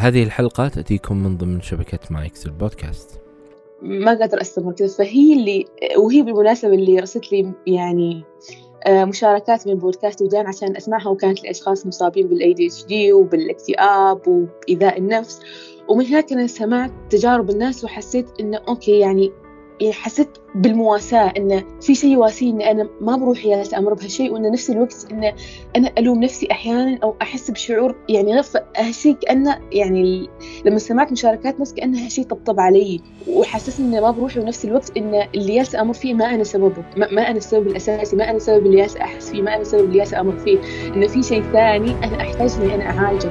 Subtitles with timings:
[0.00, 3.20] هذه الحلقة تأتيكم من ضمن شبكة مايكس البودكاست
[3.82, 5.64] ما قادر أستمر كذا فهي اللي
[5.96, 8.24] وهي بالمناسبة اللي رسلت لي يعني
[8.86, 15.40] آه، مشاركات من بودكاست وجدان عشان أسمعها وكانت لأشخاص مصابين بال ADHD وبالاكتئاب وبإيذاء النفس.
[15.88, 19.32] ومن هناك أنا سمعت تجارب الناس وحسيت إنه okay يعني
[19.80, 24.70] يعني حسيت بالمواساة إنه في شيء يواسيني إن أنا ما بروحي أمر بهالشيء وإن نفس
[24.70, 25.32] الوقت إنه
[25.76, 28.44] أنا ألوم نفسي أحيانا أو أحس بشعور يعني غير
[28.76, 30.28] هالشيء كأنه يعني
[30.64, 35.28] لما سمعت مشاركات ناس كأنه هالشيء طبطب علي وحسسني إنه ما بروح ونفس الوقت إن
[35.34, 38.66] اللي ياسة أمر فيه ما أنا سببه ما, ما أنا السبب الأساسي ما أنا السبب
[38.66, 40.58] اللي ياسة أحس فيه ما أنا السبب اللي ياسة أمر فيه
[40.94, 43.30] إنه في شيء ثاني أنا أحتاج إني أنا أعالجه.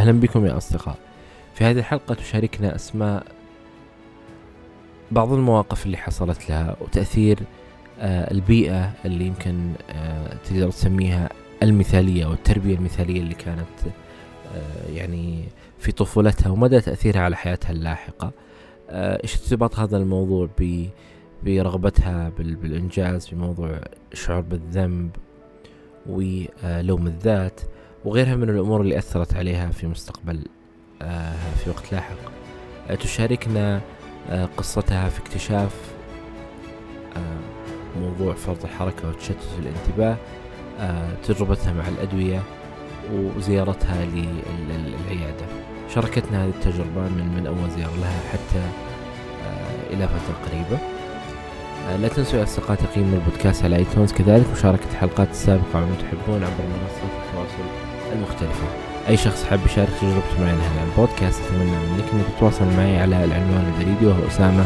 [0.00, 0.98] أهلا بكم يا أصدقاء.
[1.54, 3.26] في هذه الحلقة تشاركنا أسماء
[5.10, 7.38] بعض المواقف اللي حصلت لها وتأثير
[7.98, 11.28] آه البيئة اللي يمكن آه تقدر تسميها
[11.62, 13.94] المثالية أو التربية المثالية اللي كانت
[14.54, 15.44] آه يعني
[15.78, 18.32] في طفولتها ومدى تأثيرها على حياتها اللاحقة.
[18.90, 20.48] إيش ارتباط هذا الموضوع
[21.44, 23.80] برغبتها بالإنجاز بموضوع
[24.12, 25.10] الشعور بالذنب
[26.06, 27.60] ولوم الذات؟
[28.04, 30.44] وغيرها من الأمور اللي أثرت عليها في مستقبل
[31.02, 32.16] آه، في وقت لاحق.
[32.90, 33.80] آه، تشاركنا
[34.30, 35.74] آه، قصتها في اكتشاف
[38.00, 40.16] موضوع فرط الحركة وتشتت الانتباه
[41.24, 42.42] تجربتها مع الأدوية
[43.12, 45.46] وزيارتها للعيادة.
[45.94, 48.62] شاركتنا هذه التجربة من من أول زيارة لها حتى
[49.90, 50.82] إلى فترة قريبة.
[52.02, 56.64] لا تنسوا يا أصدقاء تقييم البودكاست على iTunes كذلك مشاركة الحلقات السابقة عما تحبون عبر
[56.64, 57.79] منصات التواصل.
[58.12, 58.66] المختلفة.
[59.08, 63.72] أي شخص حاب يشارك تجربته معي هنا البودكاست أتمنى منك أنك تتواصل معي على العنوان
[63.74, 64.64] البريدي وهو أسامة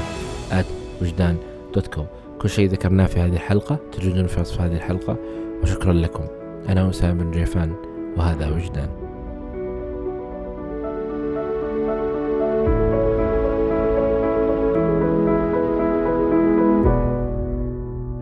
[1.02, 1.36] وجدان
[1.74, 2.06] dot com
[2.40, 5.16] كل شيء ذكرناه في هذه الحلقة تجدون في وصف هذه الحلقة.
[5.62, 6.24] وشكرا لكم.
[6.68, 7.74] أنا أسامة بن جيفان
[8.16, 8.88] وهذا وجدان.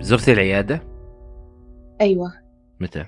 [0.01, 0.83] زرتي العيادة؟
[2.01, 2.33] أيوة.
[2.81, 3.05] متى؟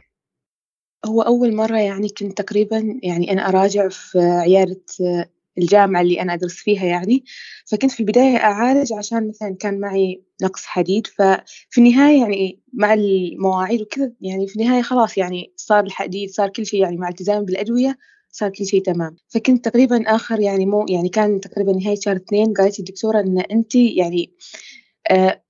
[1.04, 4.80] هو أول مرة يعني كنت تقريبًا يعني أنا أراجع في عيادة
[5.58, 7.24] الجامعة اللي أنا أدرس فيها يعني،
[7.66, 13.82] فكنت في البداية أعالج عشان مثلًا كان معي نقص حديد، ففي النهاية يعني مع المواعيد
[13.82, 17.98] وكذا يعني في النهاية خلاص يعني صار الحديد صار كل شيء يعني مع التزامي بالأدوية
[18.30, 22.52] صار كل شيء تمام، فكنت تقريبًا آخر يعني مو يعني كان تقريبًا نهاية شهر اثنين
[22.54, 24.34] قالت الدكتورة إن أنتِ يعني آه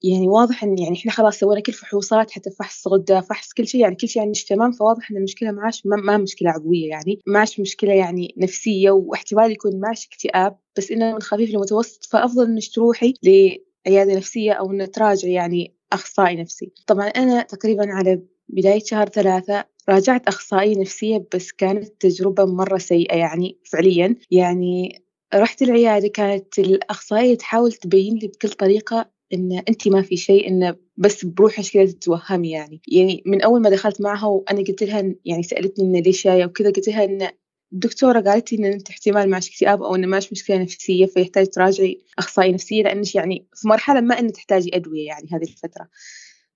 [0.02, 3.80] يعني واضح إن يعني إحنا خلاص سوينا كل فحوصات حتى فحص غدة فحص كل شيء
[3.80, 7.60] يعني كل شيء يعني تمام فواضح إن المشكلة معاش ما, ما مشكلة عضوية يعني معاش
[7.60, 13.14] مشكلة يعني نفسية واحتمال يكون معاش اكتئاب بس إنه من خفيف لمتوسط فأفضل إنك تروحي
[13.22, 16.72] لعيادة نفسية أو إنه تراجعي يعني أخصائي نفسي.
[16.86, 23.16] طبعا أنا تقريبا على بداية شهر ثلاثة راجعت أخصائية نفسية بس كانت تجربة مرة سيئة
[23.16, 24.16] يعني فعليا.
[24.30, 25.04] يعني
[25.34, 30.76] رحت العيادة كانت الأخصائية تحاول تبين لي بكل طريقة إن أنت ما في شيء إنه
[30.96, 32.80] بس بروحك كذا تتوهمي يعني.
[32.88, 36.70] يعني من أول ما دخلت معها وأنا قلت لها يعني سألتني إنه ليش جاية وكذا
[36.70, 37.28] قلت لها إن
[37.72, 42.00] الدكتورة قالت لي إن أنت احتمال معك اكتئاب أو إنه معك مشكلة نفسية فيحتاج تراجعي
[42.18, 45.88] أخصائي نفسية لأنك يعني في مرحلة ما إنه تحتاجي أدوية يعني هذه الفترة.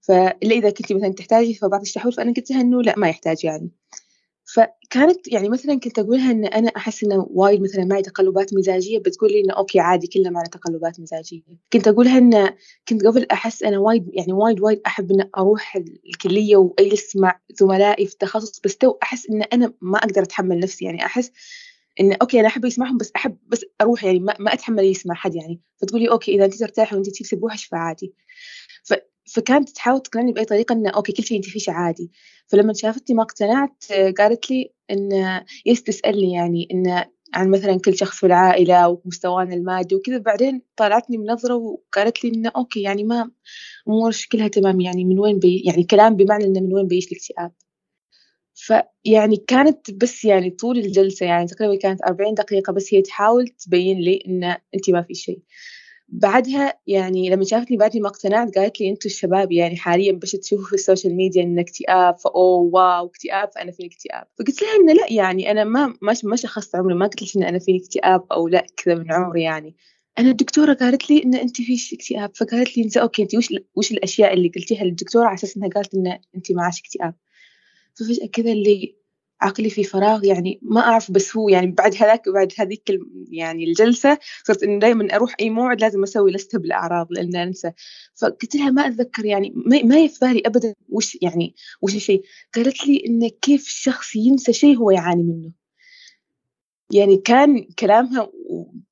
[0.00, 3.70] فإلا إذا كنتي مثلا تحتاجي فبعض التحويل فأنا قلت لها إنه لأ ما يحتاج يعني.
[4.54, 9.32] فكانت يعني مثلا كنت أقولها إن أنا أحس إنه وايد مثلا معي تقلبات مزاجية بتقول
[9.32, 11.42] لي إنه okay عادي كلنا معنا تقلبات مزاجية.
[11.72, 12.48] كنت أقولها إن
[12.88, 15.76] كنت قبل أحس أنا وايد يعني وايد وايد أحب إن أروح
[16.06, 20.84] الكلية وأجلس مع زملائي في التخصص بس تو أحس إن أنا ما أقدر أتحمل نفسي.
[20.84, 21.32] يعني أحس
[22.00, 25.34] إن أوكي أنا أحب يسمعهم بس أحب بس أروح يعني ما, ما أتحمل يسمع حد
[25.34, 25.60] يعني.
[25.76, 28.14] فتقولي okay إذا أنت ترتاحي وأنت تجلسي بروحك فعادي.
[29.34, 32.10] فكانت تحاول تقنعني بأي طريقة إنه okay كل شيء أنت فيه عادي.
[32.46, 33.84] فلما شافتني ما اقتنعت
[34.18, 35.08] قالت لي إن
[35.66, 37.04] يس تسألني يعني إن
[37.34, 40.18] عن مثلا كل شخص في العائلة ومستوانا المادي وكذا.
[40.18, 43.30] بعدين طلعتني بنظرة وقالت لي إنه okay يعني ما
[43.88, 47.52] أمورش كلها تمام يعني من وين بي يعني كلام بمعنى إنه من وين بيجي الاكتئاب.
[48.54, 53.98] فيعني كانت بس يعني طول الجلسة يعني تقريبا كانت أربعين دقيقة بس هي تحاول تبين
[53.98, 55.40] لي إن أنت ما في شيء.
[56.08, 60.66] بعدها يعني لما شافتني بعدني ما اقتنعت قالت لي أنتم الشباب يعني حاليا بس تشوفوا
[60.66, 64.76] في ال social media إن اكتئاب ف oh wow اكتئاب فأنا فيني اكتئاب؟ فقلت لها
[64.76, 67.78] إنه لا يعني أنا ما ما ما شخصت عمري ما قلت لك إن أنا فيني
[67.78, 69.76] اكتئاب أو لا كذا من عمري يعني.
[70.18, 73.92] أنا الدكتورة قالت لي إن أنت فيش اكتئاب فقالت لي إنت أوكي أنت وش وش
[73.92, 77.14] الأشياء اللي قلتيها للدكتورة على أساس انها قالت إن أنت معك اكتئاب.
[77.94, 78.97] ففجأة كذا اللي
[79.40, 82.82] عقلي في فراغ يعني ما أعرف بس هو يعني بعد هذاك بعد هذيك
[83.30, 87.72] يعني الجلسة صرت إنه دائما أروح أي موعد لازم أسوي لستة بالأعراض لأن أنسى.
[88.14, 92.22] فقلت لها ما أتذكر يعني ما, ما يفاري أبدا وش يعني وش الشيء.
[92.54, 95.52] قالت لي إنه كيف الشخص ينسى شيء هو يعاني منه.
[96.92, 98.30] يعني كان كلامها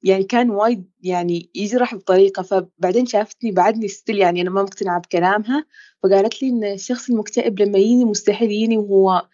[0.03, 5.67] يعني كان وايد يعني يجرح بطريقة فبعدين شافتني بعدني ستيل يعني أنا ما مقتنعة بكلامها
[6.03, 9.27] فقالت لي إن الشخص المكتئب لما يجيني مستحيل يجيني وهو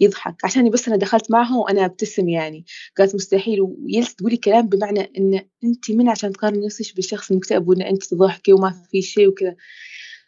[0.00, 0.44] يضحك.
[0.44, 2.64] عشان بس أنا دخلت معها وأنا أبتسم يعني.
[2.98, 3.60] قالت مستحيل.
[3.60, 8.52] ويلس تقولي كلام بمعنى إن أنت من عشان تقارني نفسك بالشخص المكتئب وإن أنت تضحكي
[8.52, 9.56] وما في شيء وكذا.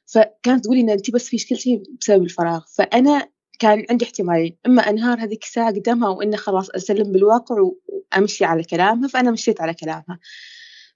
[0.06, 2.60] فكانت تقولي إن أنت بس فيش كل شيء بسبب الفراغ.
[2.76, 3.28] فأنا
[3.58, 4.56] كان عندي احتمالين.
[4.66, 7.56] إما أنهار هذيك الساعة قدامها وإنه خلاص أسلم بالواقع
[8.16, 9.08] وأمشي على كلامها.
[9.08, 10.18] فأنا مشيت على كلامها.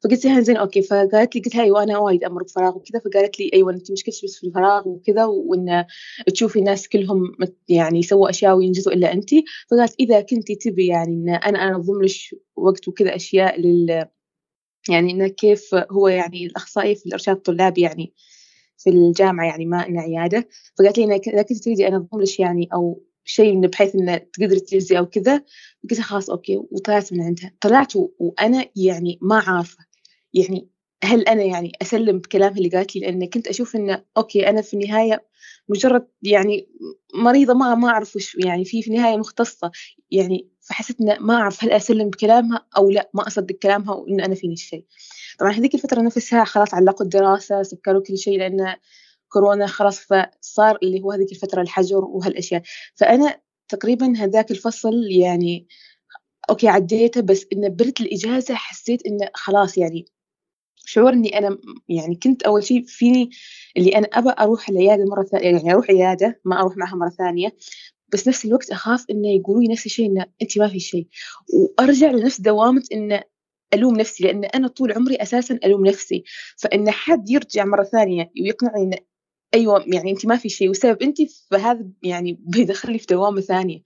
[0.05, 0.83] فقلت لها زين أوكي.
[0.83, 3.01] فقالت لي قلت لها أيوه أنا وايد أمر بفراغ وكذا.
[3.01, 5.85] فقالت لي أيوه أنت مشكلتك بس في الفراغ وكذا وإن
[6.35, 7.33] تشوفي الناس كلهم
[7.69, 9.31] يعني يسووا أشياء وينجزوا إلا أنت.
[9.71, 12.11] فقالت إذا كنتي تبي يعني إن أنا أنظم لك
[12.57, 14.07] وقت وكذا أشياء لل
[14.89, 18.15] يعني انه كيف هو يعني الأخصائي في الإرشاد الطلابي يعني
[18.79, 20.49] في الجامعة يعني ما انه عيادة.
[20.79, 25.07] فقالت لي إذا كنت تريدي أنظم لك يعني أو شيء بحيث إنه تقدري تجلسي أو
[25.07, 25.43] كذا
[25.91, 27.53] قلت خلاص okay وطلعت من عندها.
[27.61, 29.79] طلعت وأنا يعني ما عارفة.
[30.35, 30.69] يعني
[31.05, 34.75] هل أنا يعني أسلم بكلامها اللي قالت لي؟ لأن كنت أشوف إنه okay أنا في
[34.75, 35.27] النهاية
[35.69, 36.69] مجرد يعني
[37.15, 39.71] مريضة ما ما أعرف وش يعني في في النهاية مختصة.
[40.11, 44.35] يعني فحسيت إنه ما أعرف هل أسلم بكلامها أو لا ما أصدق كلامها وان أنا
[44.35, 44.85] فيني الشيء.
[45.39, 48.77] طبعا هذيك الفترة نفسها خلاص علقوا الدراسة سكروا كل شيء لأن
[49.37, 52.63] كورونا خلاص فصار اللي هو هذيك الفترة الحجر وهالأشياء.
[52.95, 55.69] فأنا تقريبا هذاك الفصل يعني
[56.51, 60.07] أوكي عديته بس انه برت الإجازة حسيت انه خلاص يعني
[60.77, 63.31] شعور إني أنا يعني كنت أول شيء فيني
[63.77, 67.57] اللي أنا أبى أروح العيادة مرة ثانية يعني أروح عيادة ما أروح معها مرة ثانية.
[68.13, 71.09] بس نفس الوقت أخاف انه يقولوا لي نفس الشيء انه انت ما في شيء.
[71.55, 73.23] وأرجع لنفس دوامة انه
[73.75, 76.25] ألوم نفسي لأن أنا طول عمري أساسا ألوم نفسي.
[76.57, 78.97] فإن حد يرجع مرة ثانية ويقنعني انه
[79.57, 80.71] أيوه يعني انت ما في شيء.
[80.71, 81.17] وسبب انت
[81.51, 83.83] فهذا يعني بيدخلني في دوامة ثانية.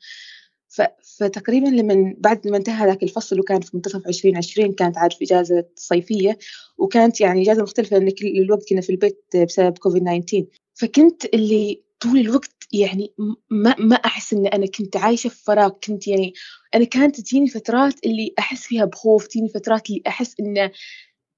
[1.18, 5.64] فتقريبا لما بعد ما انتهى ذاك الفصل وكان في منتصف 2020 كانت عاد في إجازة
[5.76, 6.38] صيفية
[6.78, 11.82] وكانت يعني إجازة مختلفة لأن كل الوقت كنا في البيت بسبب كوفيد 19 فكنت اللي
[12.00, 13.12] طول الوقت يعني
[13.50, 15.68] ما ما أحس إن أنا كنت عايشة في فراغ.
[15.68, 16.32] كنت يعني
[16.74, 20.70] أنا كانت تجيني فترات اللي أحس فيها بخوف تجيني فترات اللي أحس انه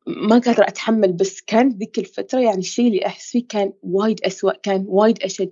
[0.06, 4.52] ما قادرة أتحمل بس كانت ذيك الفترة يعني الشيء اللي أحس فيه كان وايد أسوأ
[4.52, 5.50] كان وايد أشد.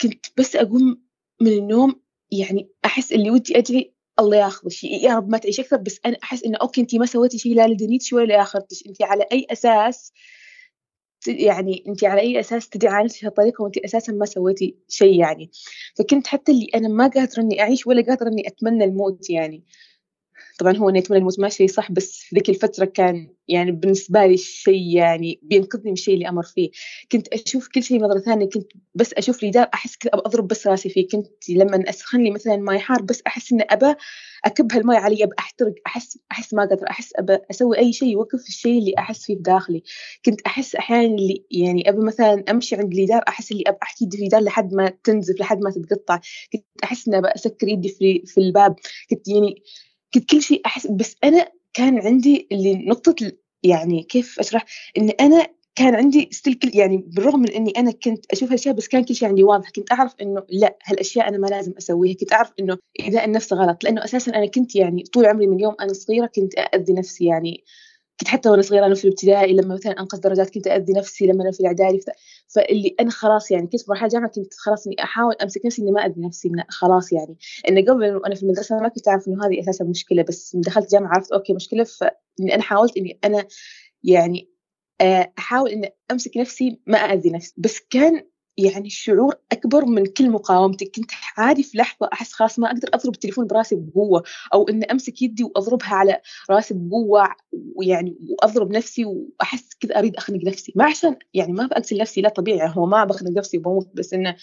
[0.00, 1.02] كنت بس أقوم
[1.40, 2.00] من النوم
[2.32, 6.44] يعني أحس اللي ودي ادري الله ياخذ يا رب ما تعيش أكثر بس أنا أحس
[6.44, 10.12] إنه okay انت ما سويتي شيء لا لدنيتش ولا لاخرتش انت على أي أساس
[11.28, 15.50] يعني انت على أي أساس تدعي نفسك هالطريقة وانت أساسا ما سويتي شيء يعني.
[15.98, 19.64] فكنت حتى اللي أنا ما قادرة إني أعيش ولا قادرة إني أتمنى الموت يعني.
[20.58, 24.26] طبعا هو اني اتمنى الموت ما شيء صح بس في ذيك الفترة كان يعني بالنسبة
[24.26, 26.70] لي الشيء يعني بينقذني من الشيء اللي أمر فيه.
[27.12, 30.66] كنت أشوف كل شيء نظرة ثانية كنت بس أشوف لي جدار أحس كذا أضرب بس
[30.66, 31.08] راسي فيه.
[31.08, 33.94] كنت لما اسخن لي مثلا ماي حار بس أحس إني أبى
[34.44, 38.48] أكب هالماي علي أبى أحترق أحس أحس ما قادر أحس أبى أسوي أي شيء يوقف
[38.48, 39.82] الشيء اللي أحس فيه بداخلي.
[40.24, 44.16] كنت أحس أحيانا اللي يعني أبى مثلا أمشي عند الجدار أحس اللي أبى أحكي في
[44.16, 46.20] الجدار لحد ما تنزف لحد ما تتقطع.
[46.52, 48.76] كنت أحس إني أبى أسكر يدي في في الباب.
[49.10, 49.62] كنت يعني
[50.14, 54.64] كنت كل شيء أحس بس أنا كان عندي اللي نقطة يعني كيف أشرح؟
[54.98, 58.88] إن أنا كان عندي ستيل كل يعني بالرغم من إني أنا كنت أشوف هالأشياء بس
[58.88, 59.70] كان كل شيء عندي واضح.
[59.70, 62.16] كنت أعرف إنه لا هالأشياء أنا ما لازم أسويها.
[62.16, 65.74] كنت أعرف إنه إذا النفس غلط لأنه أساسا أنا كنت يعني طول عمري من يوم
[65.80, 67.24] أنا صغيرة كنت اذي نفسي.
[67.24, 67.64] يعني
[68.20, 71.42] كنت حتى وأنا صغيرة أنا في الابتدائي لما مثلا انقص درجات كنت اذي نفسي لما
[71.42, 72.00] أنا في الإعدادي.
[72.48, 75.90] فاللي أنا خلاص يعني كنت في مرحلة جامعة كنت خلاص إني أحاول أمسك نفسي إني
[75.92, 77.36] ما اذي نفسي خلاص يعني.
[77.68, 81.14] انه قبل وأنا في المدرسة ما كنت أعرف إنه هذه أساسا مشكلة بس دخلت جامعة
[81.14, 83.46] عرفت أوكي مشكلة فإني أنا حاولت إني أنا
[84.04, 84.50] يعني
[85.00, 88.22] آه، أحاول إني أمسك نفسي ما اذي نفسي بس كان
[88.58, 93.14] يعني الشعور أكبر من كل مقاومتي كنت عادي في لحظة أحس خلاص ما أقدر أضرب
[93.14, 94.22] التليفون براسي بقوة
[94.54, 96.20] أو اني أمسك يدي وأضربها على
[96.50, 97.28] راسي بقوة
[97.76, 100.72] ويعني وأضرب نفسي وأحس كذا أريد أخنق نفسي.
[100.76, 102.72] ما عشان يعني ما بقتل نفسي لا طبيعي.
[102.76, 104.36] هو ما بخنق نفسي وبموت بس إنه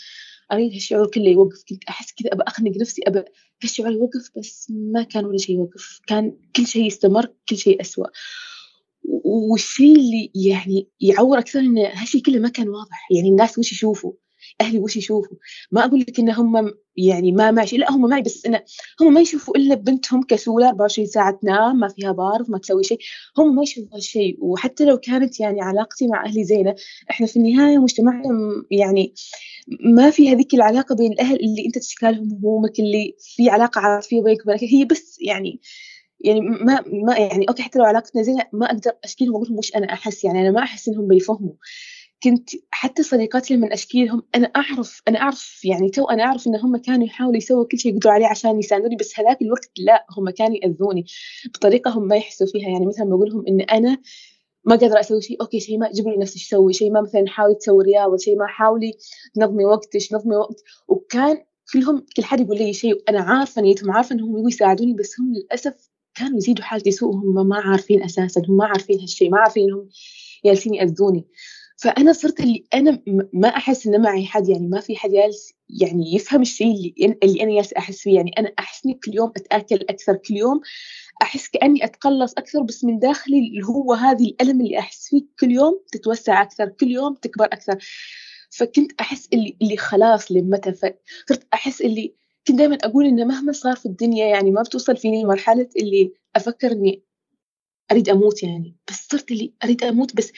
[0.52, 1.64] أريد هالشعور كله يوقف.
[1.70, 3.24] كنت أحس كذا أبى أخنق نفسي أبى
[3.64, 6.00] هالشعور يوقف بس ما كان ولا شيء يوقف.
[6.08, 8.08] كان كل شيء يستمر كل شيء أسوأ.
[9.04, 14.14] والشيء اللي يعني يعور أكثر إن هالشيء كله ما كان واضح؟ يعني الناس وش يشوفوا؟
[14.62, 15.38] أهلي وش يشوفوا؟
[15.72, 18.62] ما أقول لك إن هم يعني ما معي لا هم معي بس انه
[19.02, 22.98] هم ما يشوفوا إلا بنتهم كسولة 24 ساعة تنام ما فيها بارف ما تسوي شيء.
[23.38, 24.38] هم ما يشوفوا هالشيء.
[24.40, 26.76] وحتى لو كانت يعني علاقتي مع أهلي زينة
[27.10, 28.24] إحنا في النهاية مجتمعنا
[28.72, 29.14] يعني
[29.96, 34.22] ما في هذيك العلاقة بين الأهل اللي أنت تشتكي لهم همومك اللي في علاقة عاطفية
[34.24, 34.64] بينك وبينك.
[34.64, 35.62] هي بس يعني
[36.26, 39.58] يعني ما ما يعني أوكي حتى لو علاقتنا زينة ما أقدر اشكي لهم وأقول لهم
[39.58, 40.24] وش أنا أحس.
[40.24, 41.54] يعني أنا ما أحس إنهم بيفهموا.
[42.24, 46.56] كنت حتى صديقاتي لما اشكي لهم أنا أعرف أنا أعرف يعني تو أنا أعرف إن
[46.56, 50.30] هم كانوا يحاولوا يسووا كل شيء يقدروا عليه عشان يساندوني بس هذاك الوقت لا هم
[50.30, 51.06] كانوا يأذوني
[51.56, 52.70] بطريقة هم ما يحسوا فيها.
[52.70, 53.98] يعني مثلا بقول لهم إن أنا
[54.66, 57.56] ما قادرة أسوي شيء okay شيء ما جيبوا لي نفسي تسوي شيء ما مثلا حاولي
[57.56, 58.94] تسوي رياضة شيء ما حاولي
[59.36, 60.64] تنظمي وقتك نظمي وقت.
[60.88, 61.38] وكان
[61.74, 65.34] كلهم كل حد يقول لي شيء وأنا عارفة نيتهم عارفة إنهم يبغوا يساعدوني بس هم
[65.34, 69.64] للأسف كانوا يزيدوا حالتي سوء هم ما عارفين أساسا هم ما عارفين هالشيء ما عارفين
[69.64, 69.90] إنهم
[70.46, 71.28] جالسين يأذوني.
[71.78, 73.02] فأنا صرت اللي أنا
[73.34, 77.44] ما أحس ان معي حد يعني ما في حد جالس يعني يفهم الشيء اللي اللي
[77.44, 78.16] أنا جالسه أحس فيه.
[78.16, 80.62] يعني أنا احس اني كل يوم أتأكل أكثر كل يوم
[81.22, 85.52] أحس كأني أتقلص أكثر بس من داخلي اللي هو هذه الألم اللي أحس فيه كل
[85.52, 87.78] يوم تتوسع أكثر كل يوم تكبر أكثر.
[88.52, 92.16] فكنت أحس اللي اللي خلاص لمتى صرت أحس اللي
[92.48, 96.72] كنت دائما أقول انه مهما صار في الدنيا يعني ما بتوصل فيني مرحله اللي أفكر
[96.72, 97.04] إني
[97.92, 98.76] أريد أموت يعني.
[98.90, 100.32] بس صرت اللي أريد أموت بس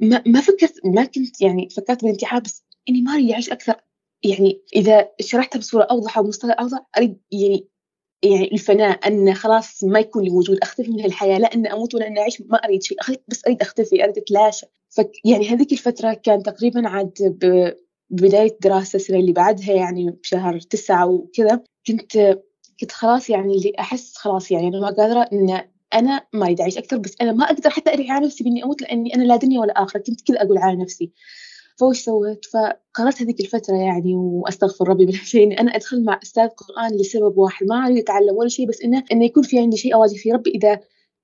[0.00, 3.74] ما, ما فكرت ما كنت يعني فكرت بالانتحار بس إني ما اريد اعيش أكثر.
[4.24, 7.68] يعني إذا شرحتها بصورة أوضح أو مصطلح أوضح أريد يعني
[8.22, 12.06] يعني الفناء إن خلاص ما يكون لي وجود أختفي من الحياة لا إن أموت ولا
[12.06, 12.98] إن أعيش ما أريد شيء.
[13.28, 14.66] بس أريد أختفي أريد أتلاشى.
[15.24, 17.38] يعني هذيك الفترة كان تقريبا عاد
[18.10, 22.38] ببدايه دراسة السنة اللي بعدها يعني بشهر تسعة وكذا كنت
[22.80, 25.60] كنت خلاص يعني اللي أحس خلاص يعني أنا ما قادرة إن
[25.94, 28.82] أنا ما اريد اعيش أكثر بس أنا ما أقدر حتى أريح على نفسي باني أموت
[28.82, 31.12] لأني أنا لا دنيا ولا آخرة كنت كذا أقول على نفسي.
[31.78, 36.48] فوش سويت؟ فقررت هذيك الفترة يعني وأستغفر ربي من شيء إني أنا أدخل مع أستاذ
[36.48, 39.94] قرآن لسبب واحد ما أريد أتعلم ولا شيء بس إنه إنه يكون في عندي شيء
[39.94, 40.32] أواجه فيه.
[40.32, 40.80] ربي إذا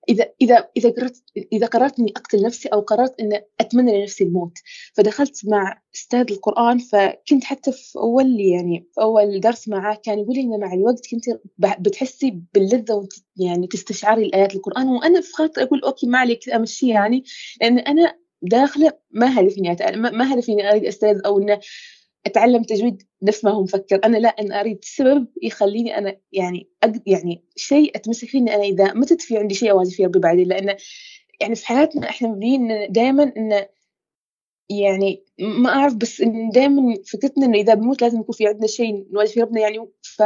[0.08, 1.22] إذا إذا إذا قررت
[1.52, 4.58] إذا قررت إني أقتل نفسي أو قررت إن أتمنى لنفسي الموت
[4.94, 10.34] فدخلت مع أستاذ القرآن فكنت حتى في أول يعني في أول درس معاه كان يقول
[10.34, 11.24] لي إن مع الوقت كنت
[11.80, 14.88] بتحسي باللذة وانت يعني تستشعري الآيات القرآن.
[14.88, 17.24] وأنا في خاطر أقول أوكي ما عليك أمشي يعني
[17.60, 21.60] لأن أنا داخلة ما هدفي اني ما هدفي اني أريد أستاذ أو انه
[22.26, 24.00] أتعلم تجويد نفس ما هو مفكر.
[24.04, 28.92] أنا لا أنا أريد سبب يخليني أنا يعني أقد يعني شيء أتمسك فيه أنا إذا
[28.92, 30.48] متت في عندي شيء اواجه فيه ربي بعدين.
[30.48, 30.76] لأنه
[31.40, 33.66] يعني في حياتنا إحنا مبنيين دائما انه
[34.70, 39.28] يعني ما أعرف بس دائما فكرتنا إنه إذا بنموت لازم يكون في عندنا شيء نواجه
[39.28, 39.88] فيه ربنا يعني.
[40.02, 40.22] ف...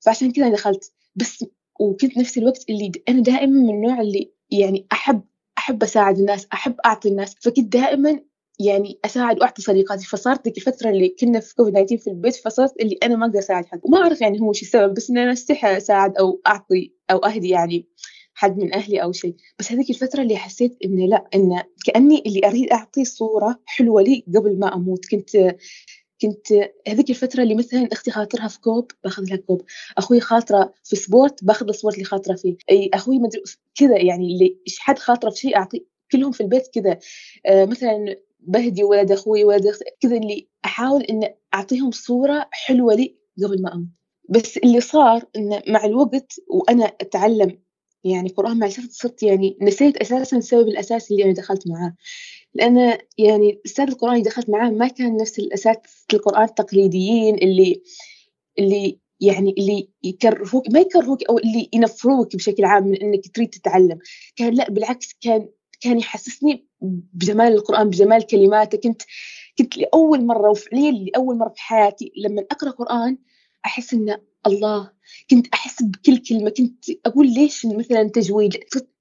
[0.00, 0.92] فعشان كذا دخلت.
[1.16, 1.44] بس
[1.80, 5.22] وكنت نفس الوقت اللي أنا دائما من النوع اللي يعني أحب
[5.58, 7.34] أحب أساعد الناس أحب أعطي الناس.
[7.40, 8.20] فكنت دائما
[8.60, 12.72] يعني أساعد واعطي صديقاتي فصارت ذيك الفترة اللي كنا في كوفيد 19 في البيت فصرت
[12.80, 15.32] اللي أنا ما أقدر أساعد حد وما أعرف يعني هو شو السبب بس ان أنا
[15.32, 17.86] أستحي أساعد أو أعطي أو أهدي يعني
[18.34, 19.34] حد من أهلي أو شيء.
[19.58, 24.24] بس هذيك الفترة اللي حسيت انه لا انه كأني اللي أريد أعطي صورة حلوة لي
[24.36, 25.06] قبل ما أموت.
[25.10, 25.56] كنت
[26.22, 29.62] كنت هذيك الفترة اللي مثلا أختي خاطرها في كوب باخذ لها كوب،
[29.98, 33.42] أخوي خاطرة في sport باخذ ال sport اللي خاطرة فيه، أي أخوي مدري
[33.74, 36.98] كذا يعني اللي حد خاطرة في شيء أعطي كلهم في البيت كذا.
[37.46, 43.16] آه مثلا بهدي ولد أخوي ولد أختي كذا اللي أحاول ان أعطيهم صورة حلوة لي
[43.44, 43.88] قبل ما أموت
[44.28, 47.58] بس اللي صار إنه مع الوقت وأنا أتعلم
[48.04, 51.94] يعني قرآن مع صرت صرت يعني نسيت أساسا السبب الأساسي اللي أنا دخلت معاه.
[52.54, 57.82] لأن يعني أستاذ القرآن اللي دخلت معاه ما كان نفس الأساتذة القرآن التقليديين اللي
[58.58, 63.98] اللي يعني اللي يكرهوك ما يكرهوك أو اللي ينفروك بشكل عام من إنك تريد تتعلم.
[64.36, 65.48] كان لا بالعكس كان
[65.80, 66.66] كان يحسسني
[67.12, 68.78] بجمال القرآن بجمال كلماته.
[68.78, 69.02] كنت
[69.58, 73.18] كنت لأول مرة وفعليا لأول مرة في حياتي لما أقرأ قرآن
[73.66, 74.90] أحس إن الله
[75.30, 76.50] كنت أحس بكل كلمة.
[76.50, 78.56] كنت أقول ليش مثلا تجويد؟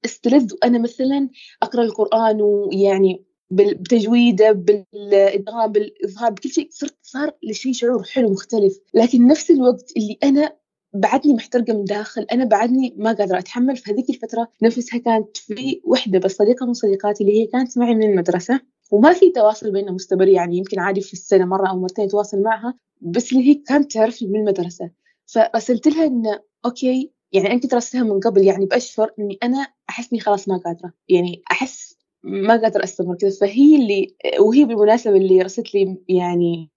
[0.06, 1.30] أستلذ وأنا مثلا
[1.64, 6.68] أقرأ القرآن ويعني بتجويده بالإدغام بالإظهار بكل شيء.
[6.72, 8.78] صرت صار لشيء شعور حلو مختلف.
[8.94, 10.56] لكن نفس الوقت اللي أنا
[10.94, 13.78] بعدني محترقة من داخل أنا بعدني ما قادرة أتحمل.
[13.78, 17.96] في هذيك الفترة نفسها كانت في وحدة بس صديقة من صديقاتي اللي هي كانت معي
[17.96, 18.60] من المدرسة.
[18.92, 22.74] وما في تواصل بيننا مستمر يعني يمكن عادي في السنة مرة أو مرتين أتواصل معها
[23.02, 24.92] بس اللي هي كانت تعرفني من المدرسة.
[25.26, 30.14] فرسلت لها إنه okay يعني أنا كنت راسلها من قبل يعني بأشهر إني أنا أحس
[30.14, 30.94] إني خلاص ما قادرة.
[31.10, 33.38] يعني أحس ما قادرة أستمر كذا.
[33.42, 36.70] فهي اللي وهي بالمناسبة اللي رسلت لي يعني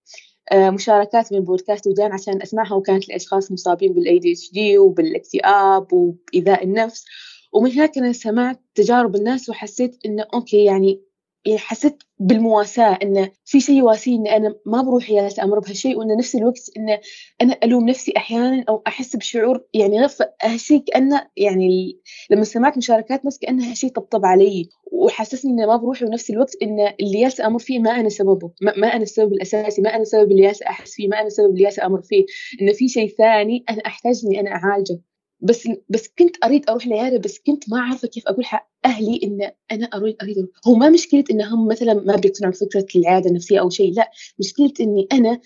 [0.54, 7.04] مشاركات من بودكاست ودان عشان أسمعها وكانت لأشخاص مصابين ADHD وبالاكتئاب وبإيذاء النفس.
[7.52, 11.02] ومن هناك أنا سمعت تجارب الناس وحسيت إنه okay يعني
[11.46, 16.34] يعني حسيت بالمواساة إنه في شيء يواسيني إن أنا ما بروحي أمر بهالشيء وإن نفس
[16.36, 17.00] الوقت إنه
[17.42, 23.24] أنا ألوم نفسي أحيانا أو أحس بشعور يعني غف هالشيء كأنه يعني لما سمعت مشاركات
[23.24, 27.58] ناس كأنه هالشيء طبطب علي وحسسني إنه ما بروح ونفس الوقت إن اللي جالسة أمر
[27.58, 30.94] فيه ما أنا سببه ما, ما أنا السبب الأساسي ما أنا سبب اللي جالسة أحس
[30.94, 32.24] فيه ما أنا سبب اللي جالسة أمر فيه
[32.62, 34.98] إنه في شيء ثاني أنا أحتاج إني أنا أعالجه.
[35.42, 39.50] بس بس كنت أريد أروح العياده بس كنت ما عارفة كيف أقول حق أهلي إن
[39.72, 40.50] أنا أريد أريد أروح.
[40.66, 44.10] هو ما مشكلة انهم مثلا ما بيقتنعوا بفكرة العيادة النفسية أو شيء لا.
[44.38, 45.40] مشكلة إني أنا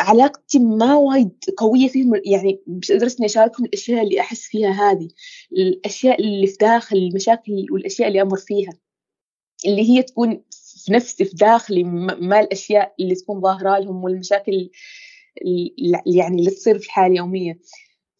[0.00, 5.08] علاقتي ما وايد قوية فيهم يعني قدرت إني أشاركهم الأشياء اللي أحس فيها هذه
[5.52, 8.72] الأشياء اللي في داخل المشاكل والأشياء اللي أمر فيها.
[9.66, 14.70] اللي هي تكون في نفسي في داخلي ما الأشياء اللي تكون ظاهرة لهم والمشاكل
[15.42, 17.58] اللي يعني اللي تصير في الحياة اليومية.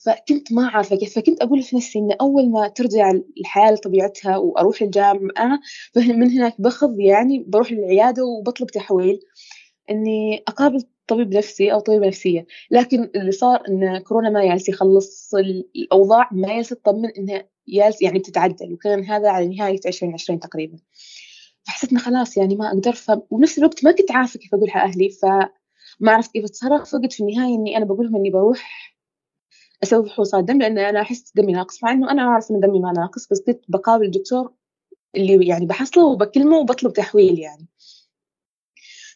[0.05, 4.83] فكنت ما عارفة كيف فكنت أقول في نفسي إن أول ما ترجع الحياة لطبيعتها وأروح
[4.83, 5.61] الجامعة
[5.95, 9.21] فمن هناك بخذ يعني بروح للعيادة وبطلب تحويل
[9.91, 12.47] إني أقابل طبيب نفسي أو طبيبة نفسية.
[12.71, 15.35] لكن اللي صار إن كورونا ما يالس يخلص
[15.77, 20.79] الأوضاع ما يالس تطمن إنها يالس يعني بتتعدل وكان هذا على نهاية 2020 تقريبا.
[21.63, 23.11] فحسيت إنه خلاص يعني ما أقدر ف...
[23.31, 26.91] ونفس الوقت ما كنت عارفة كيف أقولها أهلي فما عرفت كيف أتصرف.
[26.91, 28.90] فقلت في النهاية إني أنا بقول لهم إني بروح
[29.83, 31.85] أسوي فحوصات دم لأن أنا أحس دمي ناقص.
[31.85, 34.53] مع إنه أنا أعرف إن دمي ما ناقص بس كنت بقابل الدكتور
[35.17, 37.67] اللي يعني بحصله وبكلمه وبطلب تحويل يعني.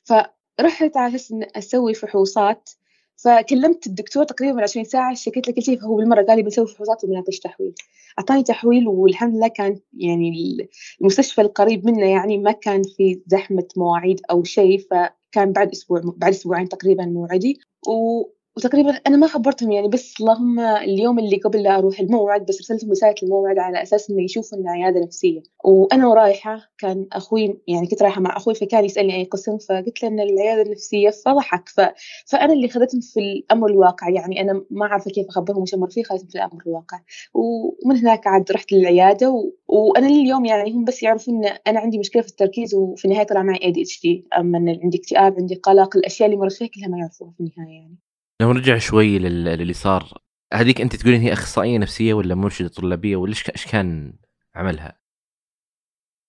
[0.04, 2.70] فرحت على أساس أسوي فحوصات.
[3.16, 7.04] فكلمت الدكتور تقريبا 20 ساعة شكيت له كل شيء فهو بالمرة قال لي بنسوي فحوصات
[7.04, 7.74] وبنعطيش تحويل.
[8.18, 10.56] أعطاني تحويل والحمد لله كان يعني
[11.00, 16.32] المستشفى القريب منه يعني ما كان في زحمة مواعيد أو شيء فكان بعد أسبوع بعد
[16.32, 17.60] أسبوعين تقريبا موعدي.
[17.88, 18.24] و
[18.56, 22.90] وتقريبا أنا ما خبرتهم يعني بس اللهم اليوم اللي قبل لا أروح الموعد بس ارسلت
[22.90, 25.42] رسالة الموعد على أساس إنه يشوفوا انه عيادة نفسية.
[25.64, 30.08] وأنا ورايحة كان أخوي يعني كنت رايحة مع أخوي فكان يسألني اي قسم فقلت له
[30.08, 31.68] إن العيادة النفسية فضحك.
[31.68, 31.80] ف...
[32.26, 34.08] فأنا اللي خذتهم في الأمر الواقع.
[34.08, 37.00] يعني أنا ما عارفة كيف أخبرهم وش أمر فيه خذتهم في الأمر الواقع.
[37.34, 39.52] ومن هناك عاد رحت للعيادة و...
[39.68, 43.42] وأنا اليوم يعني هم بس يعرفوا إن أنا عندي مشكلة في التركيز وفي النهاية طلع
[43.42, 46.68] معي اي دي اتش دي أما إن عندي اكتئاب عندي قلق الأشياء اللي مرت فيها
[46.68, 48.03] كلها ما يعرفوها في النهاية يعني.
[48.42, 50.18] لو نرجع شوي للي صار
[50.54, 54.12] هذيك أنت تقولين هي أخصائية نفسية ولا مرشدة طلابية ولا إيش كان
[54.54, 54.98] عملها؟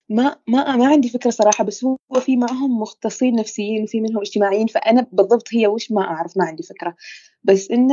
[0.09, 4.67] ما ما ما عندي فكرة صراحة بس هو في معهم مختصين نفسيين وفي منهم اجتماعيين
[4.67, 6.95] فأنا بالضبط هي وش ما أعرف ما عندي فكرة.
[7.43, 7.91] بس إن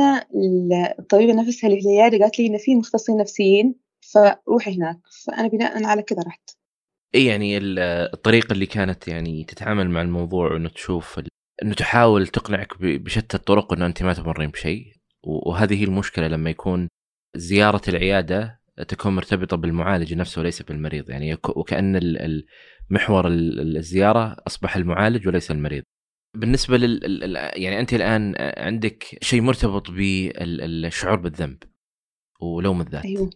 [0.99, 3.75] الطبيبه نفسها اللي في العيادة قالت لي إن في مختصين نفسيين
[4.13, 4.99] فروحي هناك.
[5.25, 6.49] فأنا بناء على كذا رحت.
[7.15, 7.57] اي يعني
[8.13, 11.19] الطريقة اللي كانت يعني تتعامل مع الموضوع انه تشوف
[11.63, 16.87] إنه تحاول تقنعك بشتى الطرق إنه أنت ما تمرين بشيء وهذه هي المشكلة لما يكون
[17.35, 21.99] زيارة العيادة تكون مرتبطة بالمعالج نفسه وليس بالمريض يعني وكأن
[22.89, 25.83] محور الزيارة أصبح المعالج وليس المريض.
[26.33, 31.63] بالنسبة لل يعني أنت الآن عندك شيء مرتبط بالشعور بالذنب
[32.39, 33.29] ولوم الذات أيوه.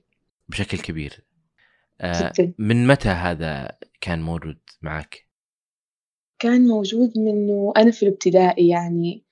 [0.49, 1.25] بشكل كبير.
[2.01, 5.26] آه، من متى هذا كان موجود معك؟
[6.39, 9.23] كان موجود منه أنا في الابتدائي يعني